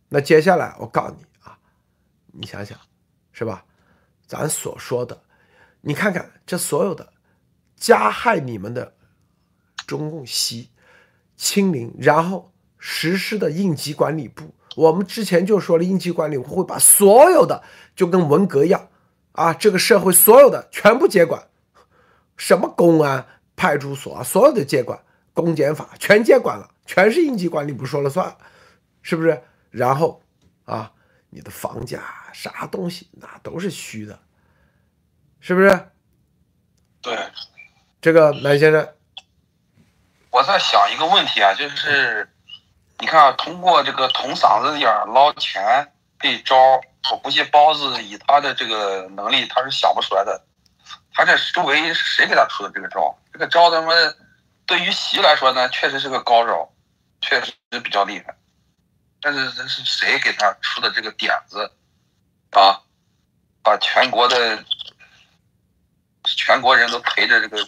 [0.10, 1.26] 那接下来我告诉你。
[2.40, 2.78] 你想想，
[3.32, 3.66] 是吧？
[4.28, 5.20] 咱所说的，
[5.82, 7.12] 你看看这所有的
[7.78, 8.94] 加害你们的
[9.86, 10.72] 中共西
[11.38, 17.64] 清零，然后实施的应急管理部，我们之前就说了，应急管理部会把所有的
[17.96, 18.90] 就跟文革一样
[19.32, 21.48] 啊，这个社会所有的全部接管，
[22.36, 25.02] 什么公安、派出所啊，所有的接管，
[25.34, 28.36] 公检法全接管了，全是应急管理部说了算，
[29.02, 29.42] 是不是？
[29.72, 30.22] 然后
[30.66, 30.92] 啊。
[31.30, 34.18] 你的房价啥东西那都是虚的，
[35.42, 35.68] 是不是？
[37.02, 37.14] 对，
[38.08, 38.88] 这个南先生，
[40.30, 42.26] 我在想一个问题啊，就是
[43.00, 46.56] 你看，通过这个捅嗓子眼捞钱这招，
[47.12, 50.42] 我估计包子以他的这个能力，他是想不出来的。
[51.14, 53.14] 他这周围谁给他出的这个招？
[53.34, 53.92] 这个招他妈
[54.66, 56.72] 对于习来说呢，确实是个高招，
[57.20, 57.52] 确实
[57.84, 58.34] 比较厉害。
[59.20, 61.70] 但是这是谁给他出的这个点子
[62.52, 62.80] 啊？
[63.62, 64.64] 把全国的
[66.24, 67.68] 全国人都陪着这个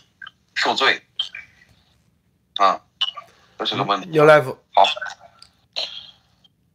[0.59, 1.01] 受罪
[2.57, 2.81] 啊，
[3.57, 4.09] 这是个问题。
[4.09, 4.83] 牛来福，好。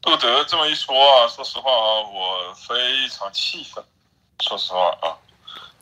[0.01, 3.85] 杜德这么一说啊，说实话啊，我非常气愤。
[4.40, 5.16] 说实话啊，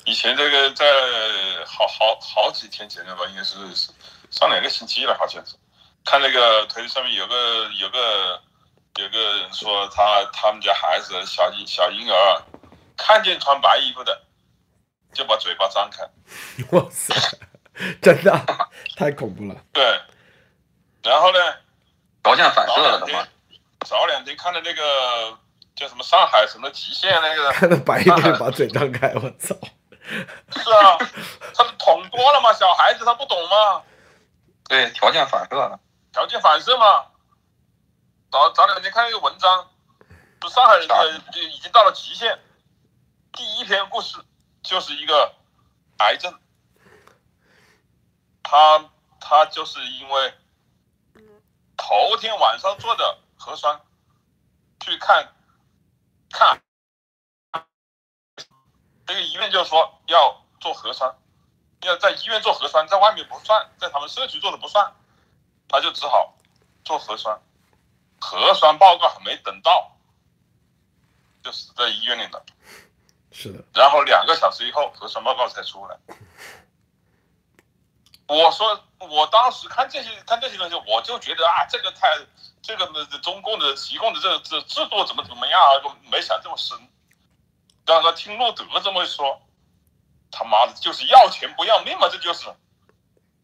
[0.04, 0.84] 以前这个在
[1.64, 3.56] 好好好几天前了吧，应该是
[4.30, 5.54] 上两个星期了，好像是
[6.04, 8.42] 看那个推特上面有个有个。
[9.00, 12.42] 有个人说他他们家孩子小婴小婴儿
[12.94, 14.22] 看见穿白衣服的
[15.14, 16.02] 就把嘴巴张开，
[16.76, 17.14] 哇塞，
[18.00, 18.46] 真的
[18.96, 19.56] 太恐怖了。
[19.72, 19.82] 对，
[21.02, 21.38] 然后呢，
[22.22, 23.28] 条件反射了的话两天，
[23.86, 25.38] 早两天看的那个
[25.74, 29.54] 叫什么上海什么极限那个，看到白衣服就把嘴张开，我操！
[30.04, 30.98] 是啊，
[31.54, 33.82] 他捅多了嘛，小孩子他不懂嘛，
[34.68, 35.78] 对条件反射了。
[36.12, 37.06] 条件反射嘛。
[38.30, 39.68] 早早两天看一个文章，
[40.40, 42.38] 说上海人的就已经到了极限。
[43.34, 44.16] 第一篇故事
[44.62, 45.34] 就是一个
[45.98, 46.34] 癌症，
[48.52, 50.34] 他他就是因为
[51.74, 53.80] 头天晚上做的核酸，
[54.78, 55.32] 去看
[56.28, 56.60] 看
[59.06, 61.16] 这个医院就说要做核酸，
[61.80, 64.94] 要在医院做核酸，在外面不算，在他们社区做的不算，
[65.66, 66.34] 他就只好
[66.84, 67.40] 做核酸。
[68.20, 69.96] 核酸报告还没等到，
[71.42, 72.44] 就死在医院里了。
[73.30, 75.98] 是的，然后两个小时以后，核酸报告才出来。
[78.32, 82.08] 我说，我当时看这些看这些东西，我就觉得啊，这个太
[82.62, 82.86] 这个，
[83.18, 86.78] 中共的提供的这这制度怎么怎么样啊，没想这么深。
[87.84, 89.38] 然后听路德这么一说，
[90.30, 92.46] 他妈的，就是要钱不要命嘛，这就是，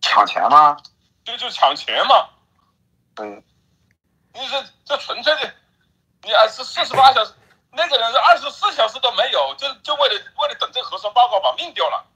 [0.00, 0.76] 抢钱吗？
[1.24, 2.28] 这就是抢钱嘛。
[3.20, 3.42] 嗯，
[4.32, 5.54] 你这这纯粹的，
[6.22, 7.34] 你二十四十八小时，
[7.72, 12.06] 那个人是二十四小时都没有，就就为了为了等这个核酸报告把命丢了。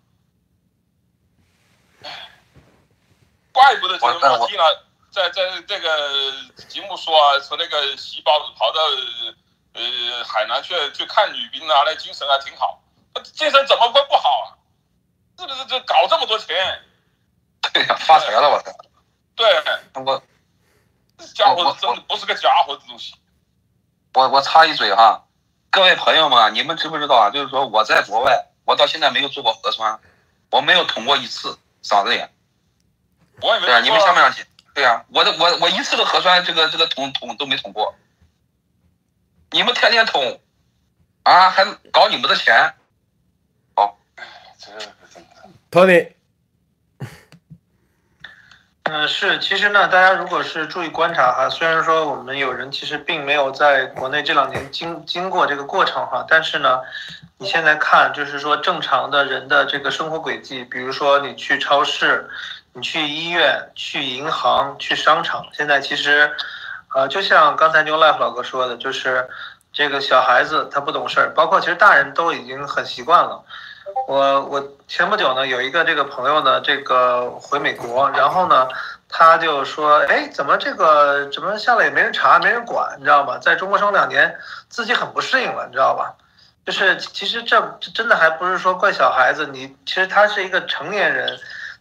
[3.52, 4.64] 怪不得这个我马蒂娜
[5.10, 6.32] 在在这个
[6.68, 8.80] 节目说啊，说那个细胞跑到
[9.74, 12.82] 呃海南去去看女兵啊，那精神还挺好，
[13.34, 14.56] 精神怎么会不好啊？
[15.38, 16.82] 是不是这搞这么多钱？
[17.72, 18.72] 对呀，发财了，我操！
[19.36, 19.46] 对，
[19.94, 20.22] 我
[21.18, 23.14] 这家伙真的不是个家伙，这东西。
[24.14, 25.24] 我我插一嘴哈，
[25.70, 27.30] 各位朋友们啊，你们知不知道啊？
[27.30, 30.00] 就是说我在国外，我到现在没有做过核酸，
[30.50, 32.31] 我没有捅过一次嗓子眼。
[33.42, 34.44] 我也没对啊，你们说相不相信？
[34.74, 37.94] 对啊，我的我我一次的核酸这个这个捅捅都没捅过，
[39.50, 40.40] 你们天天捅，
[41.24, 42.72] 啊，还搞你们的钱，
[44.58, 44.78] 这个
[45.12, 45.28] 真的。
[45.70, 46.12] Tony，
[48.84, 56.80] 嗯，是，其实呢，大家如果是注意观察哈，虽然说我们有人其实并没有在国内这两年经经过这个过程哈，但是呢，
[57.38, 62.28] 你现在看，就是说正常的人的这个生活轨迹，比如说你去超市，
[62.74, 66.32] 你去医院、去银行、去商场，现在其实，
[66.94, 69.28] 呃，就像刚才 New Life 老哥说的，就是
[69.72, 73.42] 这个小孩子他不懂事儿，包括其实大人都已经很习惯了。
[74.08, 78.66] 我我前不久呢，有一个这个朋友呢，这个回美国，然后呢，
[79.08, 83.38] 他就说，哎，怎么这个怎么下来也没人查，没人管，你知道吗？
[83.38, 84.34] 在中国生两年，
[84.68, 86.14] 自己很不适应了，你知道吧？
[86.64, 87.60] 就是其实这
[87.92, 91.38] 真的还不是说怪小孩子，你其实他是一个成年人，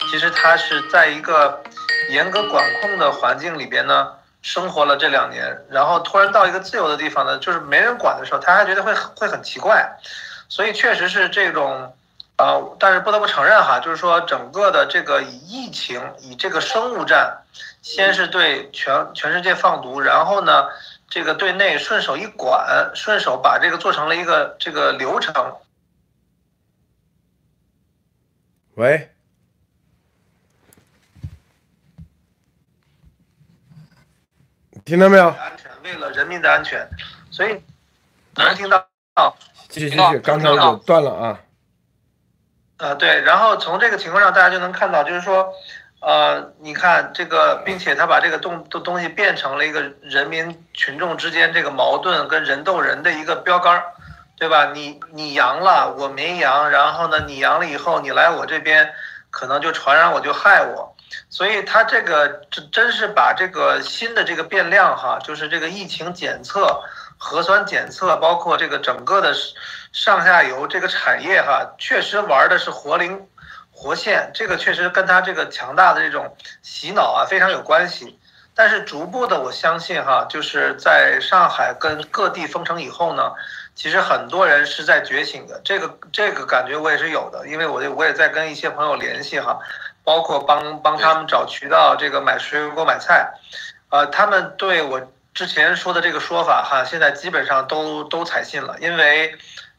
[0.09, 1.61] 其实他是在一个
[2.09, 9.97] 严格管控的环境里边呢生活了这两年，然后突然到一个自由的地方呢，就是没人管的时候，他还觉得会会很奇怪，
[10.49, 11.95] 所以确实是这种。
[12.37, 17.43] 啊、但是不得不承认哈，就是说整个的这个以疫情以这个生物战，
[17.83, 20.65] 先是对全全世界放毒，然后呢，
[21.07, 25.55] 这个对内顺手一管，顺手把这个做成了一个这个流程，
[28.73, 29.10] 喂，
[34.85, 35.27] 听到没有？
[35.27, 36.87] 安全，为了人民的安全，
[37.29, 37.61] 所以
[38.35, 38.85] 能听到。
[39.69, 41.39] 继续继续，刚才有断了啊。
[42.77, 45.53] 呃，对，然后从这个情况上，大家就能看到，就是说，
[46.01, 53.83] 呃，你看这个，并且他把这个东东东西变成了一个人民群众之间这个矛盾跟人斗人的一个标杆儿，
[54.37, 54.71] 对吧？
[54.73, 58.91] 你你阳了，我没阳，然后呢，你阳了以后，你来我这边，
[59.29, 60.90] 可能就传染我，就害我，
[61.29, 66.81] 所以他这个真真是把这个新的这个变量哈，就是这个疫情检测。
[67.23, 69.31] 核酸检测，包括这个整个的
[69.91, 73.27] 上下游这个产业哈，确实玩的是活灵
[73.69, 78.17] 活现，这个确实跟他这个强大的这种洗脑啊非常有关系。
[78.55, 83.31] 但是逐步的，我相信哈，就是在上海跟各地封城以后呢，
[83.75, 89.59] 其实很多人是在觉醒的，这个这个感觉我也是有的，因为我我也在跟一些朋友联系哈，
[90.03, 93.31] 包括帮帮他们找渠道，这个买水果买菜，
[93.89, 95.01] 呃，他们对我。
[95.33, 99.33] 之前说的这个说法哈，现在基本上都都采信了，因为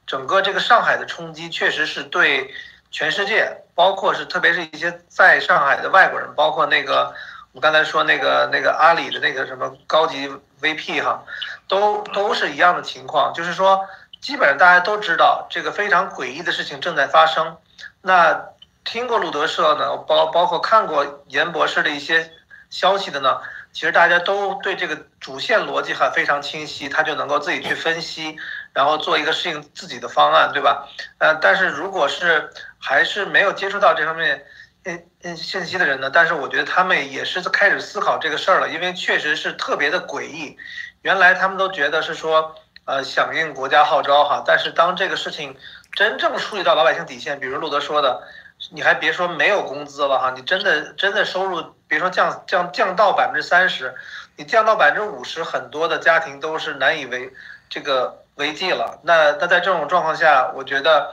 [0.07, 2.51] 整个这个上海的冲击确实是对
[2.91, 7.15] 全世界，包括是特别是一些在上海的外国人，包括那个
[7.53, 10.27] 我刚才说那个那个阿里的那个什么高级
[10.63, 11.23] VP 哈，
[11.69, 13.87] 都都是一样的情况，就是说，
[14.23, 17.59] 基本上大家都知道这个非常诡异的事情正在发生。
[18.01, 18.43] 那
[18.85, 22.31] 听过路德社呢，包包括看过严博士的一些
[22.71, 23.41] 消息的呢，
[23.73, 28.37] 其实大家都对这个主线逻辑还非常清晰，他就能够自己去分析，
[28.73, 30.89] 然后做一个适应自己的方案，对吧？
[31.19, 34.45] 呃，但是如果是还是没有接触到这方面
[34.85, 40.57] 信信信息的人呢，但是我觉得他们也是开始思考这个事儿了，因为确实是特别的诡异。
[41.03, 42.55] 原来他们都觉得是说，
[42.85, 45.57] 呃，响应国家号召哈，但是当这个事情
[45.93, 48.23] 真正触及到老百姓底线，比如路德说的，
[48.71, 53.95] 你还别说没有工资了哈，你真的真的收入，别说降降降到百分之三十，
[54.37, 57.33] 你降到百分之五十，很多的家庭都是难以为
[57.69, 59.01] 这个为继了。
[59.03, 61.11] 那那在这种状况下，我觉得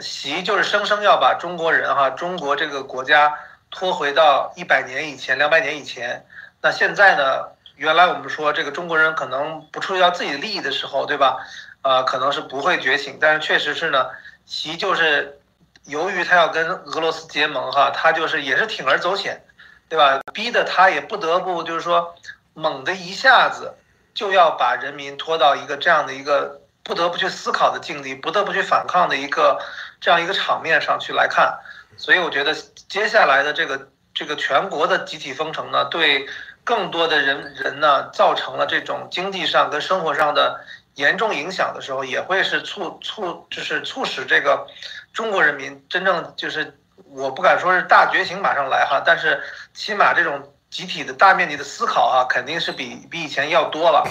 [0.00, 3.34] 习就是生生要把中国人哈，中国这个国家
[3.70, 6.24] 拖回到一百年以前、两百年以前。
[6.60, 7.48] 那现在呢？
[7.74, 11.38] 原来我们说这个中国人可能不触及到自己利益的时候，对吧？
[11.82, 14.06] 呃，可能是不会觉醒，但是确实是呢，
[14.44, 15.40] 习就是
[15.86, 19.44] 由于他要跟俄罗斯结盟哈，他就是也是铤而走险，
[19.88, 20.20] 对吧？
[20.32, 22.14] 逼得他也不得不就是说
[22.54, 23.74] 猛的一下子
[24.14, 29.58] 就要把人民拖到一个这样的一个不得不去思考的境地，不得不去反抗的一个
[30.00, 31.58] 这样一个场面上去来看，
[31.96, 32.54] 所以我觉得
[32.88, 36.26] 接下来的这个这个全国的集体封城呢，对。
[36.64, 40.60] 更多的人人呢，造成了这种经济上跟生活上的
[40.94, 44.64] 严重影响的时候，也会是促促就是促使这个
[45.12, 49.42] 中国人民真正就是我不敢说是大觉醒马上来哈，但是
[49.74, 54.04] 起码这种集体的大面积的思考啊，肯定是比比以前要多了。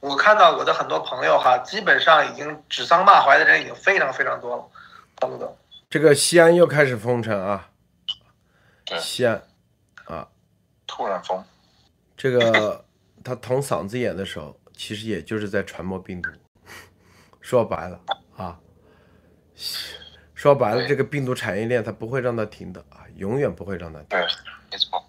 [0.00, 4.64] 我看到我的很多朋友哈，基本上已经指桑骂槐的人已经非常非常多了。
[5.16, 5.56] 懂不懂？
[5.90, 7.68] 这个西安又开始封城啊！
[8.98, 9.42] 西安
[10.04, 10.28] 啊，
[10.86, 11.42] 突然封。
[12.16, 12.84] 这个
[13.24, 16.30] 他捅嗓子眼的时候，其实也就是在传播病毒。
[17.40, 18.00] 说白了
[18.36, 18.58] 啊，
[20.38, 24.06] 说白了，这个病毒产业链它不会让它停的啊，永远不会让它停。
[24.10, 24.20] 对，
[24.70, 25.04] 没错。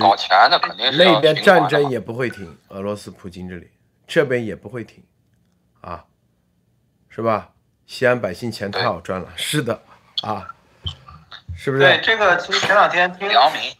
[0.00, 3.70] 搞钱的肯定是那边战争也不会停，俄罗斯普京这里，
[4.08, 5.04] 这边也不会停，
[5.82, 6.04] 啊，
[7.08, 7.50] 是吧？
[7.86, 9.80] 西安百姓钱太好赚了， 是的，
[10.22, 10.48] 啊，
[11.56, 11.84] 是不是？
[11.84, 13.72] 对，这个其实前两天听姚明。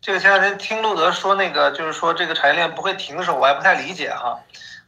[0.00, 4.40] 这个前两天听路德说，那个就是说这个产业链不会停的时候，我还不太理解哈。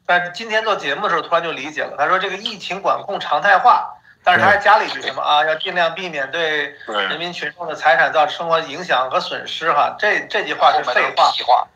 [0.06, 1.94] 但是今天做节目的时候，突然就理解了。
[1.98, 3.94] 他说这个疫情管控常态化，
[4.24, 5.44] 但是他还加了一句什么啊？
[5.44, 9.94] 要尽量避免对人民群众的财产造成生活影响和损失哈。
[9.98, 11.68] 这这句话是废话。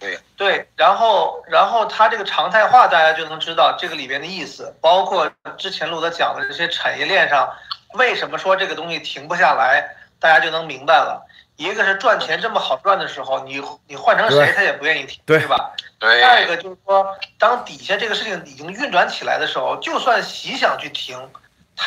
[0.00, 7.48] 对对，然后然后他这个常态化，大家就能知道这个里边的意思，包括之前路德讲的这些产业链上，
[7.94, 11.24] 为什么说这个东西停不下来，大家就能明白了。
[11.54, 15.70] 一个是赚钱这么好赚的时候，你你换成谁他也不愿意停，对吧？
[16.00, 16.18] 对。
[16.18, 17.06] 第二个就是说，
[17.38, 21.16] 当底下这个事情已经运转起来的时候，就算习想去停，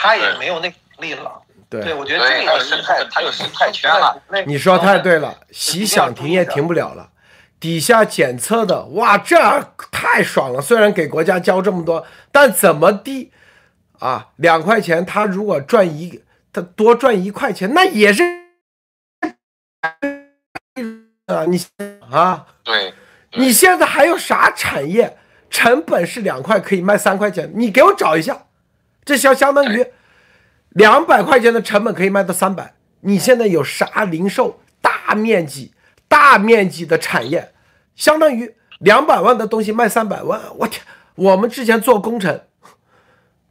[0.02, 1.32] 他也没有那个能力了。
[1.70, 4.22] 对，我觉得这个生态，他有生态圈了。
[4.46, 7.10] 你说太对了，洗想停也停不了了。
[7.60, 9.38] 底下检测的，哇，这
[9.92, 10.62] 太爽了！
[10.62, 13.32] 虽然给国家交这么多，但怎么地
[14.00, 14.28] 啊？
[14.36, 16.22] 两块钱，他如果赚一，
[16.54, 18.24] 他多赚一块钱，那也是。
[21.26, 21.66] 啊，你
[22.12, 22.94] 啊，对，
[23.34, 25.18] 你现在还有啥产业
[25.50, 27.52] 成本是两块可以卖三块钱？
[27.56, 28.45] 你给我找一下，
[29.06, 29.88] 这相相当于
[30.70, 32.74] 两百块钱的成本可以卖到三百。
[33.02, 35.74] 你现在有啥零售大面积、
[36.08, 37.54] 大面积的产业，
[37.96, 40.42] 相当于两百万的东西卖三百万？
[40.58, 40.84] 我天，
[41.16, 42.42] 我们之前做工程，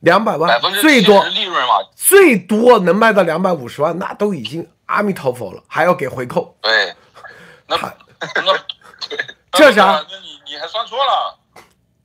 [0.00, 4.68] 两百万最多利润嘛，最多能卖到两百五十万，那都已经。
[4.86, 6.54] 阿弥陀佛了，还要给回扣？
[6.60, 6.94] 对，
[7.66, 7.88] 那那
[9.52, 10.04] 这啥？
[10.06, 11.38] 那你你还算错了，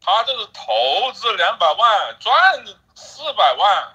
[0.02, 2.34] 他这是投资两百万赚
[3.00, 3.93] 四百万，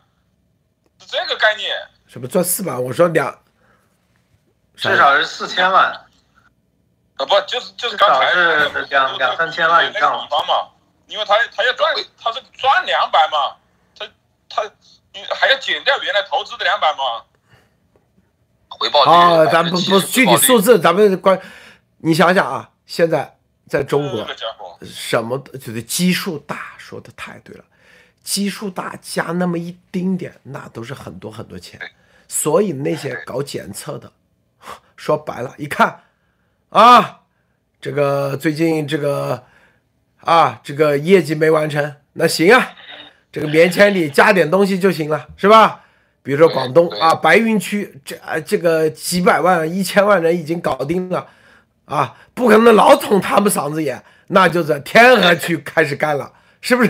[0.98, 1.76] 是这个概念。
[2.07, 2.76] 什么赚四百？
[2.76, 3.38] 我说两，
[4.74, 5.84] 至少是四千万。
[7.16, 10.70] 啊不，就是就是刚才是两两三千万以上嘛，
[11.07, 13.57] 因为他他要赚，他是赚两百嘛，
[13.96, 14.07] 他
[14.48, 14.62] 他
[15.34, 17.24] 还要减掉原来投资的两百嘛。
[18.68, 21.40] 回报啊，咱不不具体数字，咱们关，
[21.98, 23.38] 你想想啊，现在
[23.68, 24.26] 在中国，
[24.82, 27.64] 什么就是基数大，说的太对了，
[28.24, 31.78] 基数大加那么一丁点，那都是很多很多钱，
[32.26, 34.10] 所以那些搞检测的，
[34.96, 36.00] 说白了，一看，
[36.70, 37.20] 啊，
[37.80, 39.44] 这个最近这个，
[40.22, 42.70] 啊，这个业绩没完成，那行啊，
[43.30, 45.82] 这个棉签里加点东西就行了，是吧？
[46.22, 51.26] 比如说广东啊，白云区这啊这个几百万、一千万人已经搞定了，
[51.84, 56.32] 啊，不可能老捅他们嗓子眼，那就在天河区开始干了，
[56.64, 56.88] 是不是？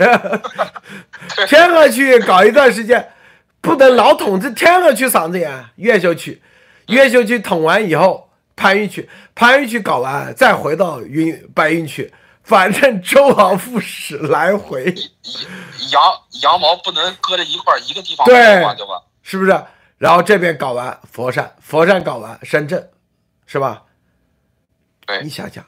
[1.47, 3.11] 天河区搞一段时间，
[3.59, 6.41] 不能老捅这天河区嗓子眼，越秀区，
[6.87, 14.85] 越秀区捅完以后，番禺区，番禺区搞完，再回到云白云区，反正周而复始来回，
[15.91, 16.01] 羊
[16.41, 19.03] 羊毛不能搁在一块儿一个地方对嘛，对吧？
[19.23, 19.61] 是不是？
[19.97, 22.89] 然后这边搞完佛山，佛山搞完深圳，
[23.45, 23.83] 是吧？
[25.05, 25.65] 对你想想，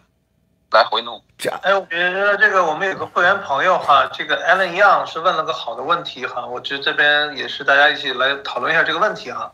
[0.72, 1.22] 来回弄。
[1.38, 9.52] 这哎，我觉得这个我们有个会员朋友哈，这个 Alan Young 是问了个好的问题哈，我觉得这边也是大家一起来讨论一下这个问题哈。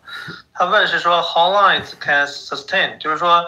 [0.53, 3.43] 他问是说 How long it can sustain，就是说，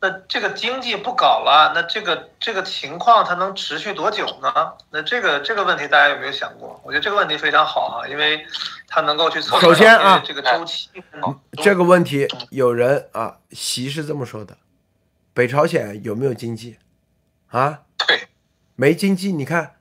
[0.00, 4.72] 那这个经济不搞了，那这个这个情况它能持续多久呢？
[4.90, 6.80] 那这个这个问题大家有没有想过？
[6.82, 8.44] 我觉得这个问题非常好哈，因为
[8.88, 10.88] 它能够去测首先啊这个周期。
[11.62, 14.56] 这个问题，有人啊，习是这么说的：
[15.34, 16.78] 北朝鲜有没有经济？
[17.48, 18.28] 啊，对，
[18.74, 19.32] 没经济。
[19.32, 19.76] 你看，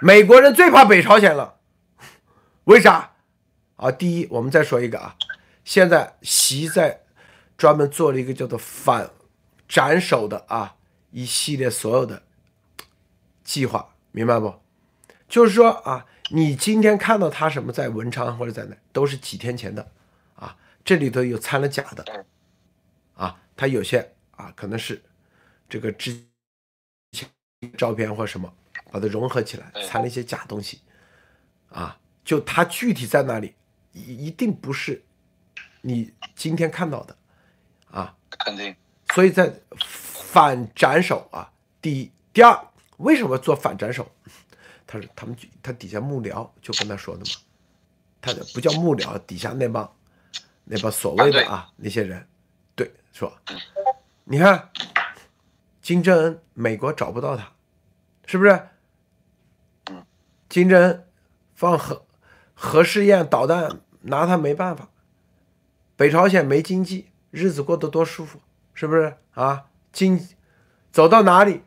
[0.00, 1.58] 美国人最怕北朝鲜了，
[2.64, 3.12] 为啥？
[3.76, 5.16] 啊，第一，我们再说一个啊，
[5.64, 7.00] 现在习在
[7.56, 9.10] 专门做了一个叫做反
[9.66, 10.76] 斩首的啊
[11.10, 12.22] 一系列所有的
[13.42, 14.54] 计划，明白不？
[15.28, 19.90] 就是说啊，你今天看到他什么在文昌或者在哪，都是几天前的
[20.34, 22.26] 啊，这里头有掺了假的
[23.14, 25.02] 啊，他有些啊可能是
[25.68, 26.24] 这个之
[27.12, 27.28] 前
[27.76, 28.52] 照片或什么，
[28.90, 30.80] 把它融合起来，掺了一些假东西
[31.68, 33.54] 啊，就它具体在哪里，
[33.92, 35.02] 一一定不是
[35.82, 37.16] 你今天看到的
[37.90, 38.74] 啊，肯定。
[39.14, 42.58] 所以在反斩首啊，第一，第二，
[42.98, 44.10] 为什么做反斩首？
[44.86, 47.30] 他是他们他底下幕僚就跟他说的嘛，
[48.20, 49.96] 他的不叫幕僚，底下那帮
[50.64, 52.26] 那帮所谓的啊那些人，
[52.74, 53.32] 对，说，
[54.32, 54.70] 你看
[55.82, 57.50] 金正恩，美国找不到他，
[58.26, 58.68] 是不是？
[60.48, 61.04] 金正恩
[61.56, 62.06] 放核
[62.54, 64.88] 核试验导弹，拿他没办法。
[65.96, 68.40] 北朝鲜没经济，日子过得多舒服，
[68.72, 69.64] 是不是啊？
[69.90, 70.24] 经
[70.92, 71.62] 走到哪里，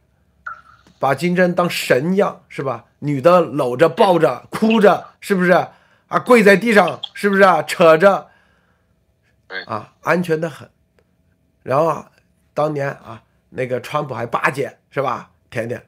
[1.00, 2.86] 把金正恩当神一样，是吧？
[3.00, 6.20] 女的搂着、抱着、哭着，是不是啊？
[6.26, 7.62] 跪在地上，是不是啊？
[7.62, 8.30] 扯着，
[9.66, 10.70] 啊，安全的很。
[11.62, 12.12] 然后啊，
[12.54, 15.32] 当年啊，那个川普还巴结，是吧？
[15.50, 15.86] 甜甜，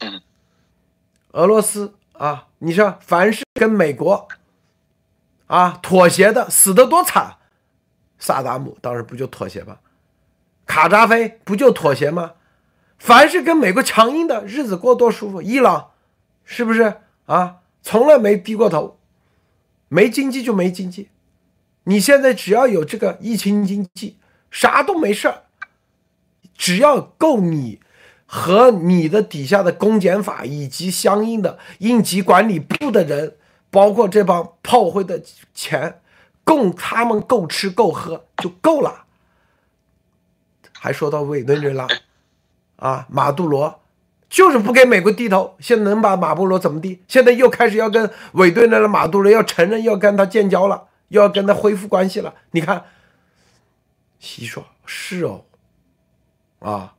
[0.00, 0.20] 嗯，
[1.32, 4.28] 俄罗斯啊，你说凡是跟美国
[5.46, 7.36] 啊妥协的，死的多惨。
[8.18, 9.78] 萨达姆当时不就妥协吗？
[10.66, 12.32] 卡扎菲不就妥协吗？
[12.98, 15.42] 凡是跟美国强硬的，日子过多舒服。
[15.42, 15.90] 伊朗
[16.44, 17.56] 是不是啊？
[17.82, 18.98] 从来没低过头，
[19.88, 21.10] 没经济就没经济。
[21.82, 24.16] 你现在只要有这个疫情经济，
[24.50, 25.42] 啥都没事儿，
[26.56, 27.80] 只要够你
[28.26, 33.36] 和你的底下的公检法以及相应的应急管理部的人，
[33.70, 36.00] 包括这帮炮灰的钱，
[36.42, 39.04] 供他们够吃够喝就够了。
[40.78, 41.86] 还说到委内瑞拉，
[42.76, 43.80] 啊，马杜罗
[44.28, 47.02] 就是不给美国低头，现在能把马布罗怎么地？
[47.08, 52.34] 现在又开始要跟委内瑞拉马杜罗要承认要跟他建交了，又要跟他恢复关系了。
[52.50, 52.84] 你看，
[54.18, 55.44] 西说，是哦，
[56.60, 56.96] 啊，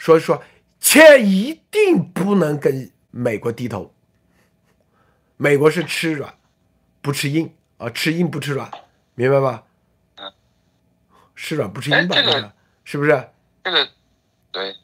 [0.00, 0.42] 所以说，
[0.80, 3.94] 切一定不能跟美国低头。
[5.36, 6.34] 美国是吃软
[7.00, 8.70] 不吃硬啊，吃硬不吃软，
[9.14, 9.64] 明白吧？
[10.16, 10.32] 嗯，
[11.34, 12.16] 吃软不吃硬吧？
[12.16, 12.52] 哎这个
[12.84, 13.28] 是不是？
[13.64, 13.88] 这个，
[14.50, 14.76] 对，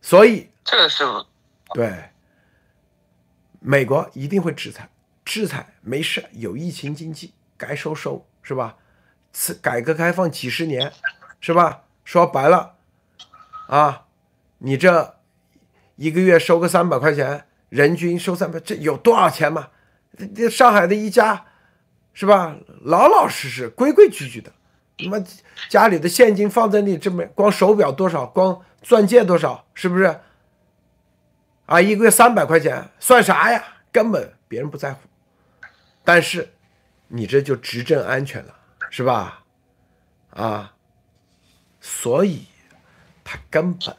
[0.00, 1.04] 所以这个是
[1.74, 2.10] 对，
[3.58, 4.88] 美国一定会制裁，
[5.24, 8.76] 制裁没事，有疫情经济该收收，是吧？
[9.32, 10.92] 此改革开放几十年，
[11.40, 11.82] 是吧？
[12.04, 12.73] 说白了，
[13.66, 14.06] 啊，
[14.58, 15.14] 你这
[15.96, 19.68] 一个月收个三百块钱，人均收三百，这有多少钱嘛？
[20.16, 21.46] 这这上海的一家，
[22.12, 22.56] 是吧？
[22.82, 24.52] 老老实实、规规矩矩的，
[24.98, 25.24] 他妈
[25.68, 30.20] 家里的现金放在那，这么光手表多少，光钻戒多少，是不是？
[31.66, 33.64] 啊，一个月三百块钱算啥呀？
[33.90, 35.00] 根本别人不在乎。
[36.04, 36.52] 但是
[37.08, 38.54] 你这就执政安全了，
[38.90, 39.42] 是吧？
[40.30, 40.74] 啊，
[41.80, 42.46] 所以
[43.24, 43.96] 他根本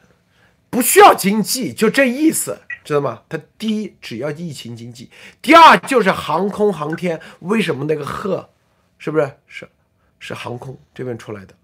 [0.70, 3.24] 不需要经济，就这意思，知道吗？
[3.28, 5.10] 他第一只要疫情经济，
[5.42, 7.20] 第二就是航空航天。
[7.40, 8.50] 为什么那个鹤，
[8.98, 9.70] 是不是是
[10.20, 11.56] 是航空这边出来的？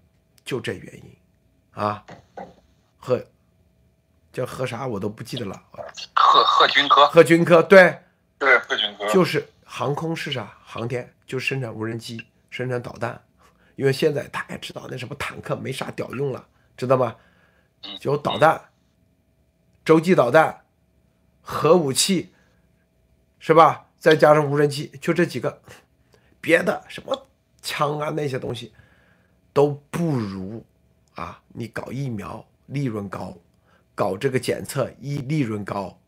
[0.44, 1.16] 就这原因
[1.72, 2.04] 啊，
[2.98, 3.24] 鹤
[4.32, 5.62] 叫鹤啥我都不记得了。
[6.14, 7.96] 贺贺军科，鹤军科对，
[8.38, 10.52] 对，贺军科就是航空是啥？
[10.64, 13.22] 航天就生产无人机，生产导弹。
[13.76, 16.44] 因为现在大家知道那什么坦克没啥屌用了，
[16.76, 17.14] 知道吗？
[18.00, 18.70] 就导弹，
[19.84, 20.62] 洲际导弹、
[21.40, 22.32] 核武器，
[23.38, 23.86] 是吧？
[23.98, 25.62] 再加上无人机，就这几个，
[26.40, 27.28] 别的什么
[27.60, 28.72] 枪啊那些东西
[29.52, 30.64] 都不如
[31.14, 31.40] 啊！
[31.54, 33.36] 你搞疫苗利润高，
[33.94, 35.98] 搞这个检测一利润高，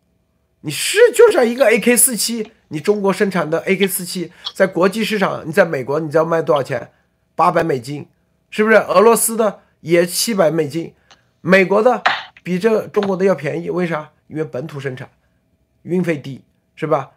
[0.62, 6.90] 你是就是一个 AK 四七，你中国生产的 AK 四七在国际市场，你在美国你知道卖多少钱？
[7.36, 8.08] 八百美金，
[8.50, 8.76] 是不是？
[8.76, 10.94] 俄罗斯的也七百美金，
[11.46, 12.02] 美国的
[12.42, 14.10] 比这中国的要便宜，为啥？
[14.28, 15.10] 因为本土生产，
[15.82, 16.42] 运费低，
[16.74, 17.10] 是吧？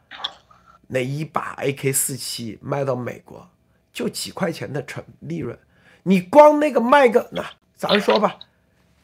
[0.87, 3.49] 那一把 AK 四七卖到美国
[3.93, 5.57] 就几块钱的成利润，
[6.03, 7.41] 你光那个卖个那
[7.73, 8.35] 咱说吧，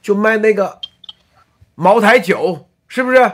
[0.01, 0.81] 就卖那个
[1.75, 3.31] 茅台酒，是不是？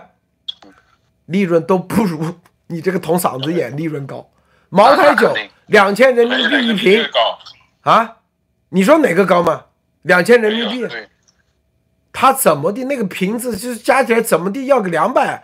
[1.26, 2.36] 利润都不如
[2.68, 4.30] 你这个捅嗓子眼利润高。
[4.70, 5.36] 茅台酒
[5.66, 7.04] 两千人民币一瓶
[7.82, 8.18] 啊，
[8.70, 9.66] 你说哪个高吗？
[10.04, 10.96] 两千人民币，
[12.20, 15.42] 他怎么的那个瓶子就是加起来怎么的要个两百？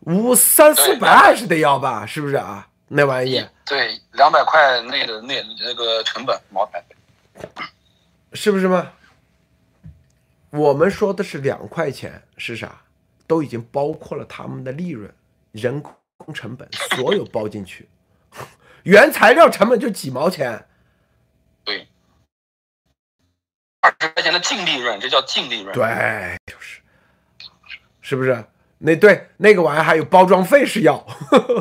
[0.00, 2.66] 五三四百二是得要吧，是不是啊？
[2.86, 6.82] 那玩意对，两百块内的那那个成本，茅台，
[8.32, 8.90] 是不是吗？
[10.48, 12.80] 我们说的是两块钱是啥？
[13.26, 15.14] 都已经包括了他们的利润、
[15.52, 16.66] 人工成本，
[16.96, 17.86] 所有包进去，
[18.84, 20.64] 原材料成本就几毛钱。
[21.62, 21.86] 对，
[23.82, 25.72] 二十块钱的净利润，这叫净利润。
[25.72, 26.80] 对，就是，
[28.02, 28.44] 是不是？
[28.78, 31.06] 那对那个玩意儿还有包装费是要，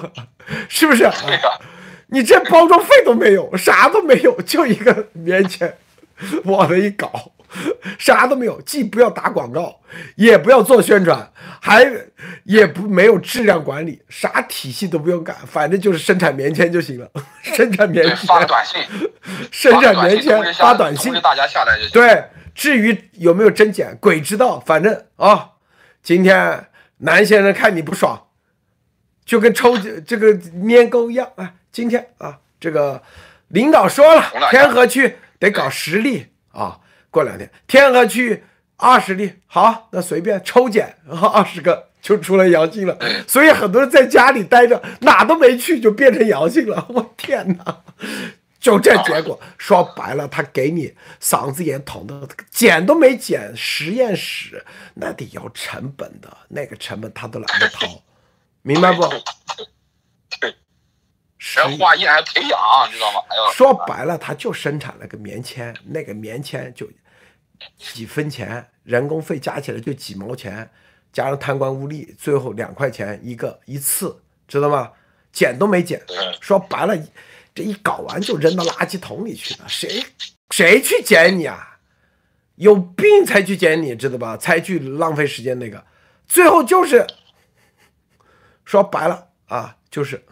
[0.68, 1.04] 是不是？
[1.04, 1.60] 对呀，
[2.08, 5.78] 你这包装费都没有，啥都没有，就一个棉签，
[6.46, 7.32] 往那一搞，
[8.00, 9.80] 啥都没有，既不要打广告，
[10.16, 11.32] 也不要做宣传，
[11.62, 11.88] 还
[12.44, 17.08] 也不没有质量管理，啥体系都不用干，反正就是生产棉签就行了，
[17.44, 18.82] 生产棉签发短信，
[19.52, 21.92] 生产棉签发短信，大家下来就行。
[21.92, 22.24] 对，
[22.58, 25.52] 至于有没有真假，鬼知道，反正啊，
[26.04, 26.66] 今天。
[27.00, 28.30] 南先生看你不爽，
[29.24, 31.54] 就跟抽这个粘钩一样啊！
[31.72, 33.04] 今天啊，这个
[33.50, 36.80] 领导说了，天河区得搞十例啊。
[37.12, 38.44] 过两天天河区
[38.78, 42.98] 二十例，好，那随便抽检二十个就出来阳性了。
[43.28, 46.88] 所以很多人在家里待着，哪都没去就变成阳性了。
[46.90, 47.84] 我天哪！
[48.68, 54.66] 就这结果，说白了，他给你嗓子眼捅的，剪都没剪，实验室
[54.96, 57.88] 那得要成本的，那个成本他都懒得掏，
[58.64, 59.08] 明白不？
[60.42, 60.54] 对，
[61.38, 62.60] 人化验还培养，
[62.92, 63.22] 知道吗？
[63.54, 66.90] 说白了，他就生产了个棉签，那个棉签就
[67.78, 70.70] 几分钱，人工费加起来就几毛钱，
[71.14, 74.92] 加上贪官污吏，最后两块钱一个一次，知道吗？
[75.32, 76.04] 剪都没剪，
[76.42, 76.94] 说白了。
[77.58, 80.06] 这一搞完就扔到垃圾桶里去了，谁
[80.52, 81.80] 谁去捡你啊？
[82.54, 84.38] 有病才去捡你，知道吧？
[84.38, 85.84] 才去浪费时间那个，
[86.28, 87.08] 最后就是
[88.64, 90.24] 说白了啊，就是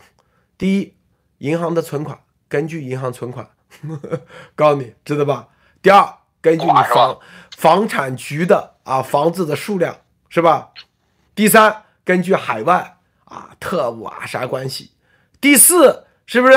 [0.55, 0.93] 第一，
[1.39, 3.49] 银行的存款根据银行存款，
[3.81, 4.21] 呵呵
[4.53, 5.47] 告诉你知道吧？
[5.81, 6.07] 第二，
[6.41, 7.19] 根据你房
[7.57, 10.73] 房产局的啊房子的数量是吧？
[11.33, 14.91] 第三，根据海外啊特务啊啥关系？
[15.41, 16.53] 第四，是不是？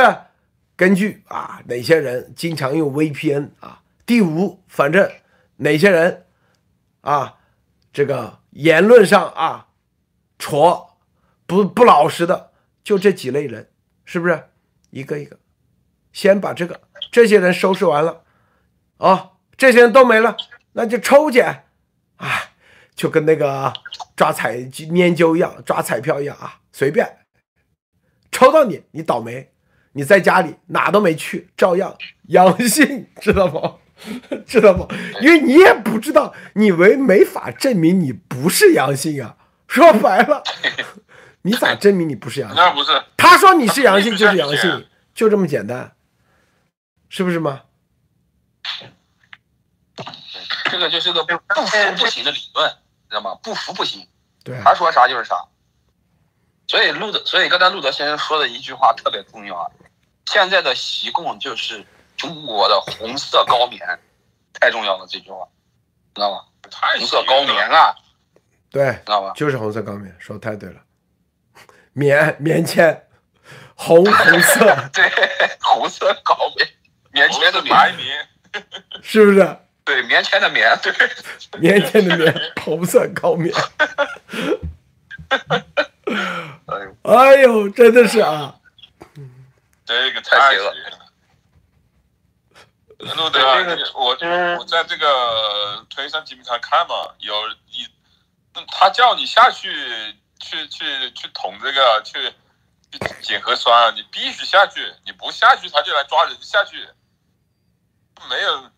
[0.79, 3.83] 根据啊，哪些人经常用 VPN 啊？
[4.07, 5.11] 第五，反正
[5.57, 6.27] 哪些人
[7.01, 7.41] 啊，
[7.93, 9.71] 这个言论上啊，
[10.39, 10.97] 戳
[11.49, 12.53] 不不老实的，
[12.85, 13.69] 就这几类人，
[14.05, 14.51] 是不是？
[14.91, 15.41] 一个一个，
[16.13, 18.23] 先把这个这些人收拾完了，
[18.99, 20.37] 啊，这些人都没了，
[20.75, 21.65] 那就抽检，
[22.19, 22.29] 啊，
[22.95, 23.73] 就跟那个
[24.15, 27.27] 抓彩研究一样，抓彩票一样啊，随便
[28.31, 29.53] 抽到你，你倒霉。
[29.99, 31.97] 你在家里哪都没去，照样
[32.29, 33.81] 阳性，知道不？
[34.47, 34.89] 知道不？
[35.21, 39.35] 因为你也不知道，你没没法证明你不是阳性啊。
[39.67, 40.41] 说白了，
[41.43, 42.57] 你咋证明你不是阳性？
[42.57, 45.97] 那不是，他说你是阳性就是阳性，就这么简单，
[47.09, 47.63] 是不是吗？
[50.71, 52.71] 这个就是个不服不行的理论，
[53.11, 53.35] 知道吗？
[53.43, 54.07] 不服不行，
[54.45, 55.35] 对，他说啥就是啥。
[56.69, 59.67] 所以路德，所以刚才路德先生说的一句话特别重要啊！
[60.31, 61.83] 现在的习共就是
[62.15, 63.81] 中国的红色高棉，
[64.53, 65.49] 太重要了这句话，
[66.15, 66.45] 知道吗？
[66.99, 67.95] 红色高棉啊，
[68.71, 69.33] 对，知道吧？
[69.35, 70.81] 就是红色高棉，说的太对了，
[71.95, 73.07] 棉棉签，
[73.75, 75.11] 红红色， 对，
[75.63, 76.69] 红色高棉，
[77.11, 78.29] 棉签的棉，
[79.03, 79.57] 是不是？
[79.83, 80.93] 对，棉签的棉，对，
[81.59, 83.51] 棉签的棉，红色高棉。
[87.03, 88.55] 哎呦，真的是啊！
[89.89, 90.75] 这个太绝了。
[92.99, 93.41] 路德，
[93.95, 94.09] 我
[94.59, 97.89] 我在这个推上基本上看嘛，有一
[98.67, 102.35] 他叫你下去去去去捅这个去
[102.93, 106.87] 去检核酸啊，你必须下去，你不下去他就来抓人下去，
[108.29, 108.71] 没有。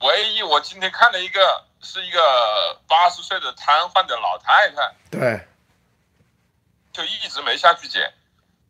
[0.00, 5.46] 唯一我今天看了一个是一个八十岁的瘫痪的老太太，对，
[6.92, 8.12] 就一直没下去检，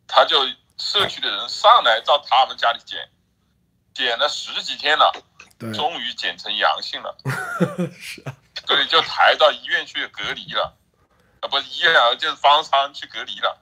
[0.07, 0.45] 他就
[0.81, 3.07] 社区的人上来到他们家里检，
[3.93, 5.13] 检了十几天了，
[5.73, 7.15] 终于检成阳性了，
[7.99, 8.33] 是啊，
[8.65, 10.75] 所以就抬到医院去隔离了，
[11.41, 13.57] 啊，不是医院啊，就是方舱去隔离了。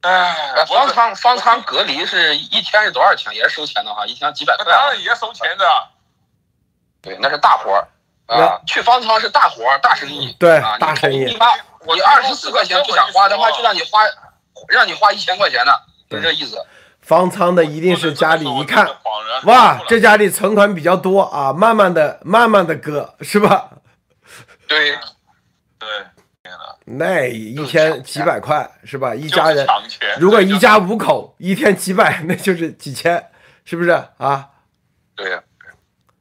[0.00, 3.32] 哎，呃方舱方舱隔离是一天是多少钱？
[3.34, 4.64] 也是收钱的哈，一天几百块。
[4.66, 5.88] 那当然也收钱的，
[7.02, 7.86] 对，那是大活儿
[8.26, 8.58] 啊。
[8.66, 10.32] 去方舱是大活儿，大生意。
[10.40, 11.54] 对啊，大生意你花
[11.94, 14.00] 你二十四块钱不想花，的话就让你花，
[14.68, 15.72] 让你花一千块钱呢，
[16.08, 16.56] 就这意思。
[17.00, 18.88] 方舱的一定是家里一看，
[19.44, 23.70] 哇，这家里存款比较多啊，慢慢的、慢慢的割，是吧？
[24.68, 24.92] 对，
[25.80, 25.88] 对，
[26.84, 29.14] 那一天几百块是吧？
[29.14, 29.66] 一家人
[30.18, 33.30] 如果一家五口，一天几百，那就是几千，
[33.64, 34.48] 是不是啊？
[35.16, 35.42] 对呀，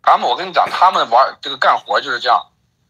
[0.01, 2.43] 他们我跟你讲，他们玩这个干活就是这样，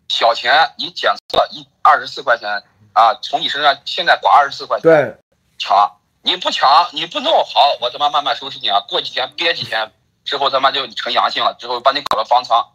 [0.07, 2.49] 小钱你检测一二十四块钱
[2.93, 5.17] 啊，从你身上现在刮二十四块钱，对，
[5.61, 9.91] 抢，你不抢你不弄好，我他妈慢慢收拾你啊，过几天憋几天
[10.25, 12.65] 之后他妈就成阳性了，之后把你搞到方舱，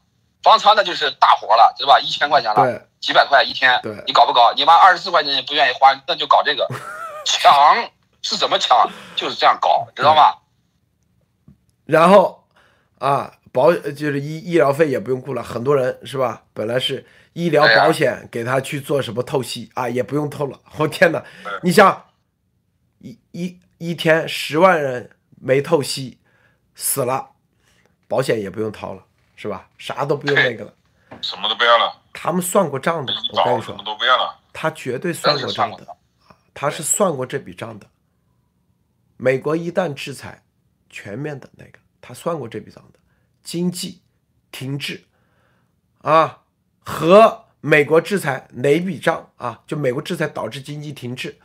[0.42, 2.00] 方舱那就是大活了，知道吧？
[2.00, 4.52] 一千块钱了，几百块一天，对你搞不搞？
[4.54, 6.68] 你妈二十四块钱也不愿意花，那就搞这个，
[7.26, 7.52] 抢
[8.22, 8.88] 是怎么抢？
[9.16, 10.34] 就是这样搞，知道吗？
[11.86, 12.44] 然后
[12.98, 16.42] 啊，保就是医医疗费也不用顾了，很多人是吧？
[16.52, 20.58] 本来是医疗保险给他去做什么透析啊，也不用透了。
[20.78, 21.22] 我、天哪！
[21.62, 22.04] 你想，
[23.06, 26.18] 一一一天十万人没透析
[26.74, 27.30] 死了，
[28.08, 29.04] 保险也不用掏了，
[29.36, 29.68] 是吧？
[29.78, 30.74] 啥都不用那个了。
[31.22, 35.86] 什么都不要了，他们算过账的，我跟你说什么，都不要了，他绝对算过账的
[36.52, 37.86] 他是算过这笔账的。
[39.16, 40.42] 美国一旦制裁，
[40.90, 42.98] 全面的那个，他算过这笔账的，
[43.42, 44.02] 经济
[44.50, 45.04] 停滞
[46.02, 46.42] 啊，
[46.80, 49.62] 和美国制裁哪笔账啊？
[49.66, 51.38] 就美国制裁导致经济停滞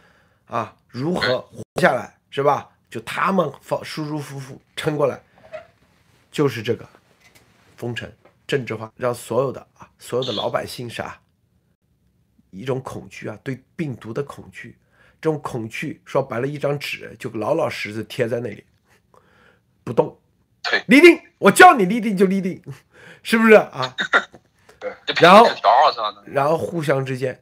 [0.51, 2.69] 啊，如何活下来是吧？
[2.89, 5.17] 就他们放舒舒服服撑过来，
[6.29, 6.85] 就是这个
[7.77, 8.11] 封城
[8.45, 11.17] 政治化，让所有的啊所有的老百姓啥
[12.49, 14.77] 一种恐惧啊，对病毒的恐惧，
[15.21, 18.65] 这种恐惧说白了，一张纸就老老实实贴在那里，
[19.85, 20.19] 不动
[20.63, 22.61] 对，立定，我叫你立定就立定，
[23.23, 23.95] 是不是啊？
[24.77, 25.47] 对，然后
[26.25, 27.41] 然后互相之间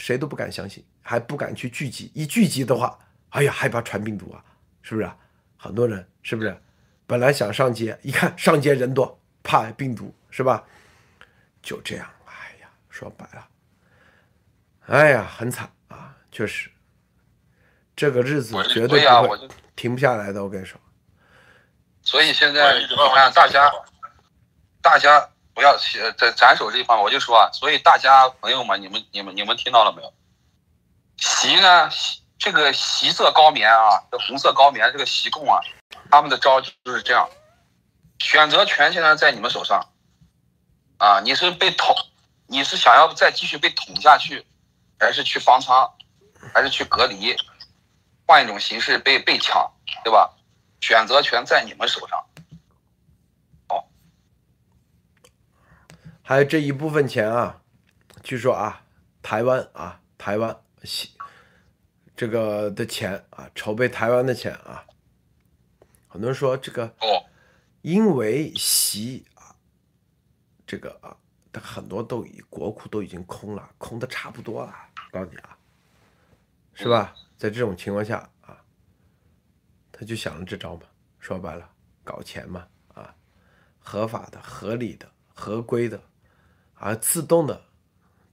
[0.00, 2.98] 谁都不敢相信，还不敢去聚集，一聚集的话，
[3.28, 4.42] 哎呀，害怕传病毒啊，
[4.80, 5.14] 是不是啊？
[5.58, 6.56] 很多人是不是？
[7.06, 10.64] 本来想上街，一看上街人多，怕病毒是吧？
[11.62, 12.32] 就这样，哎
[12.62, 13.46] 呀，说白了，
[14.86, 16.70] 哎呀，很惨啊，确实，
[17.94, 20.80] 这个日子绝对不会停不下来的，我跟你说。
[22.02, 22.80] 所以现在
[23.34, 23.70] 大家，
[24.80, 25.28] 大家
[25.60, 30.10] 不要呃在斩首这一方面，我就说啊，所以大家朋友们，你们你们你们听到了没有？
[31.18, 31.90] 习呢，
[32.38, 35.60] 这个习色高棉啊，这红色高棉这个习共啊，
[36.10, 37.28] 他们的招就是这样，
[38.20, 39.86] 选择权现在在你们手上，
[40.96, 41.94] 啊，你是被捅，
[42.46, 44.46] 你是想要再继续被捅下去，
[44.98, 45.92] 还是去方舱，
[46.54, 47.36] 还是去隔离，
[48.26, 49.70] 换一种形式被被抢，
[50.04, 50.32] 对吧？
[50.80, 52.18] 选择权在你们手上。
[56.22, 57.62] 还有这一部分钱啊，
[58.22, 58.84] 据说啊，
[59.22, 61.10] 台湾啊，台湾西
[62.16, 64.86] 这个的钱啊，筹备台湾的钱啊，
[66.06, 67.26] 很多人说这个哦，
[67.82, 69.56] 因为习啊，
[70.66, 71.16] 这个啊，
[71.52, 74.74] 他很多都已国库都已经空了，空的差不多了，
[75.10, 75.56] 告诉你啊，
[76.74, 77.14] 是吧？
[77.36, 78.62] 在这种情况下啊，
[79.90, 80.82] 他就想了这招嘛，
[81.18, 81.68] 说白了，
[82.04, 83.14] 搞钱嘛，啊，
[83.78, 86.02] 合法的、合理的、合规的，
[86.80, 87.62] 啊，自动的、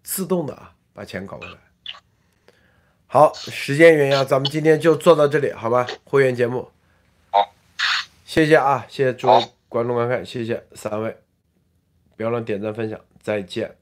[0.04, 1.58] 自动的啊，把钱搞过来。
[3.06, 5.86] 好，时间原因啊，咱们今天就做到这里，好吧？
[6.06, 6.72] 会员节目，
[7.30, 7.54] 好，
[8.26, 11.18] 谢谢啊，谢谢诸位观众观看，谢谢三位，
[12.16, 13.76] 不要忘点赞分享，再见。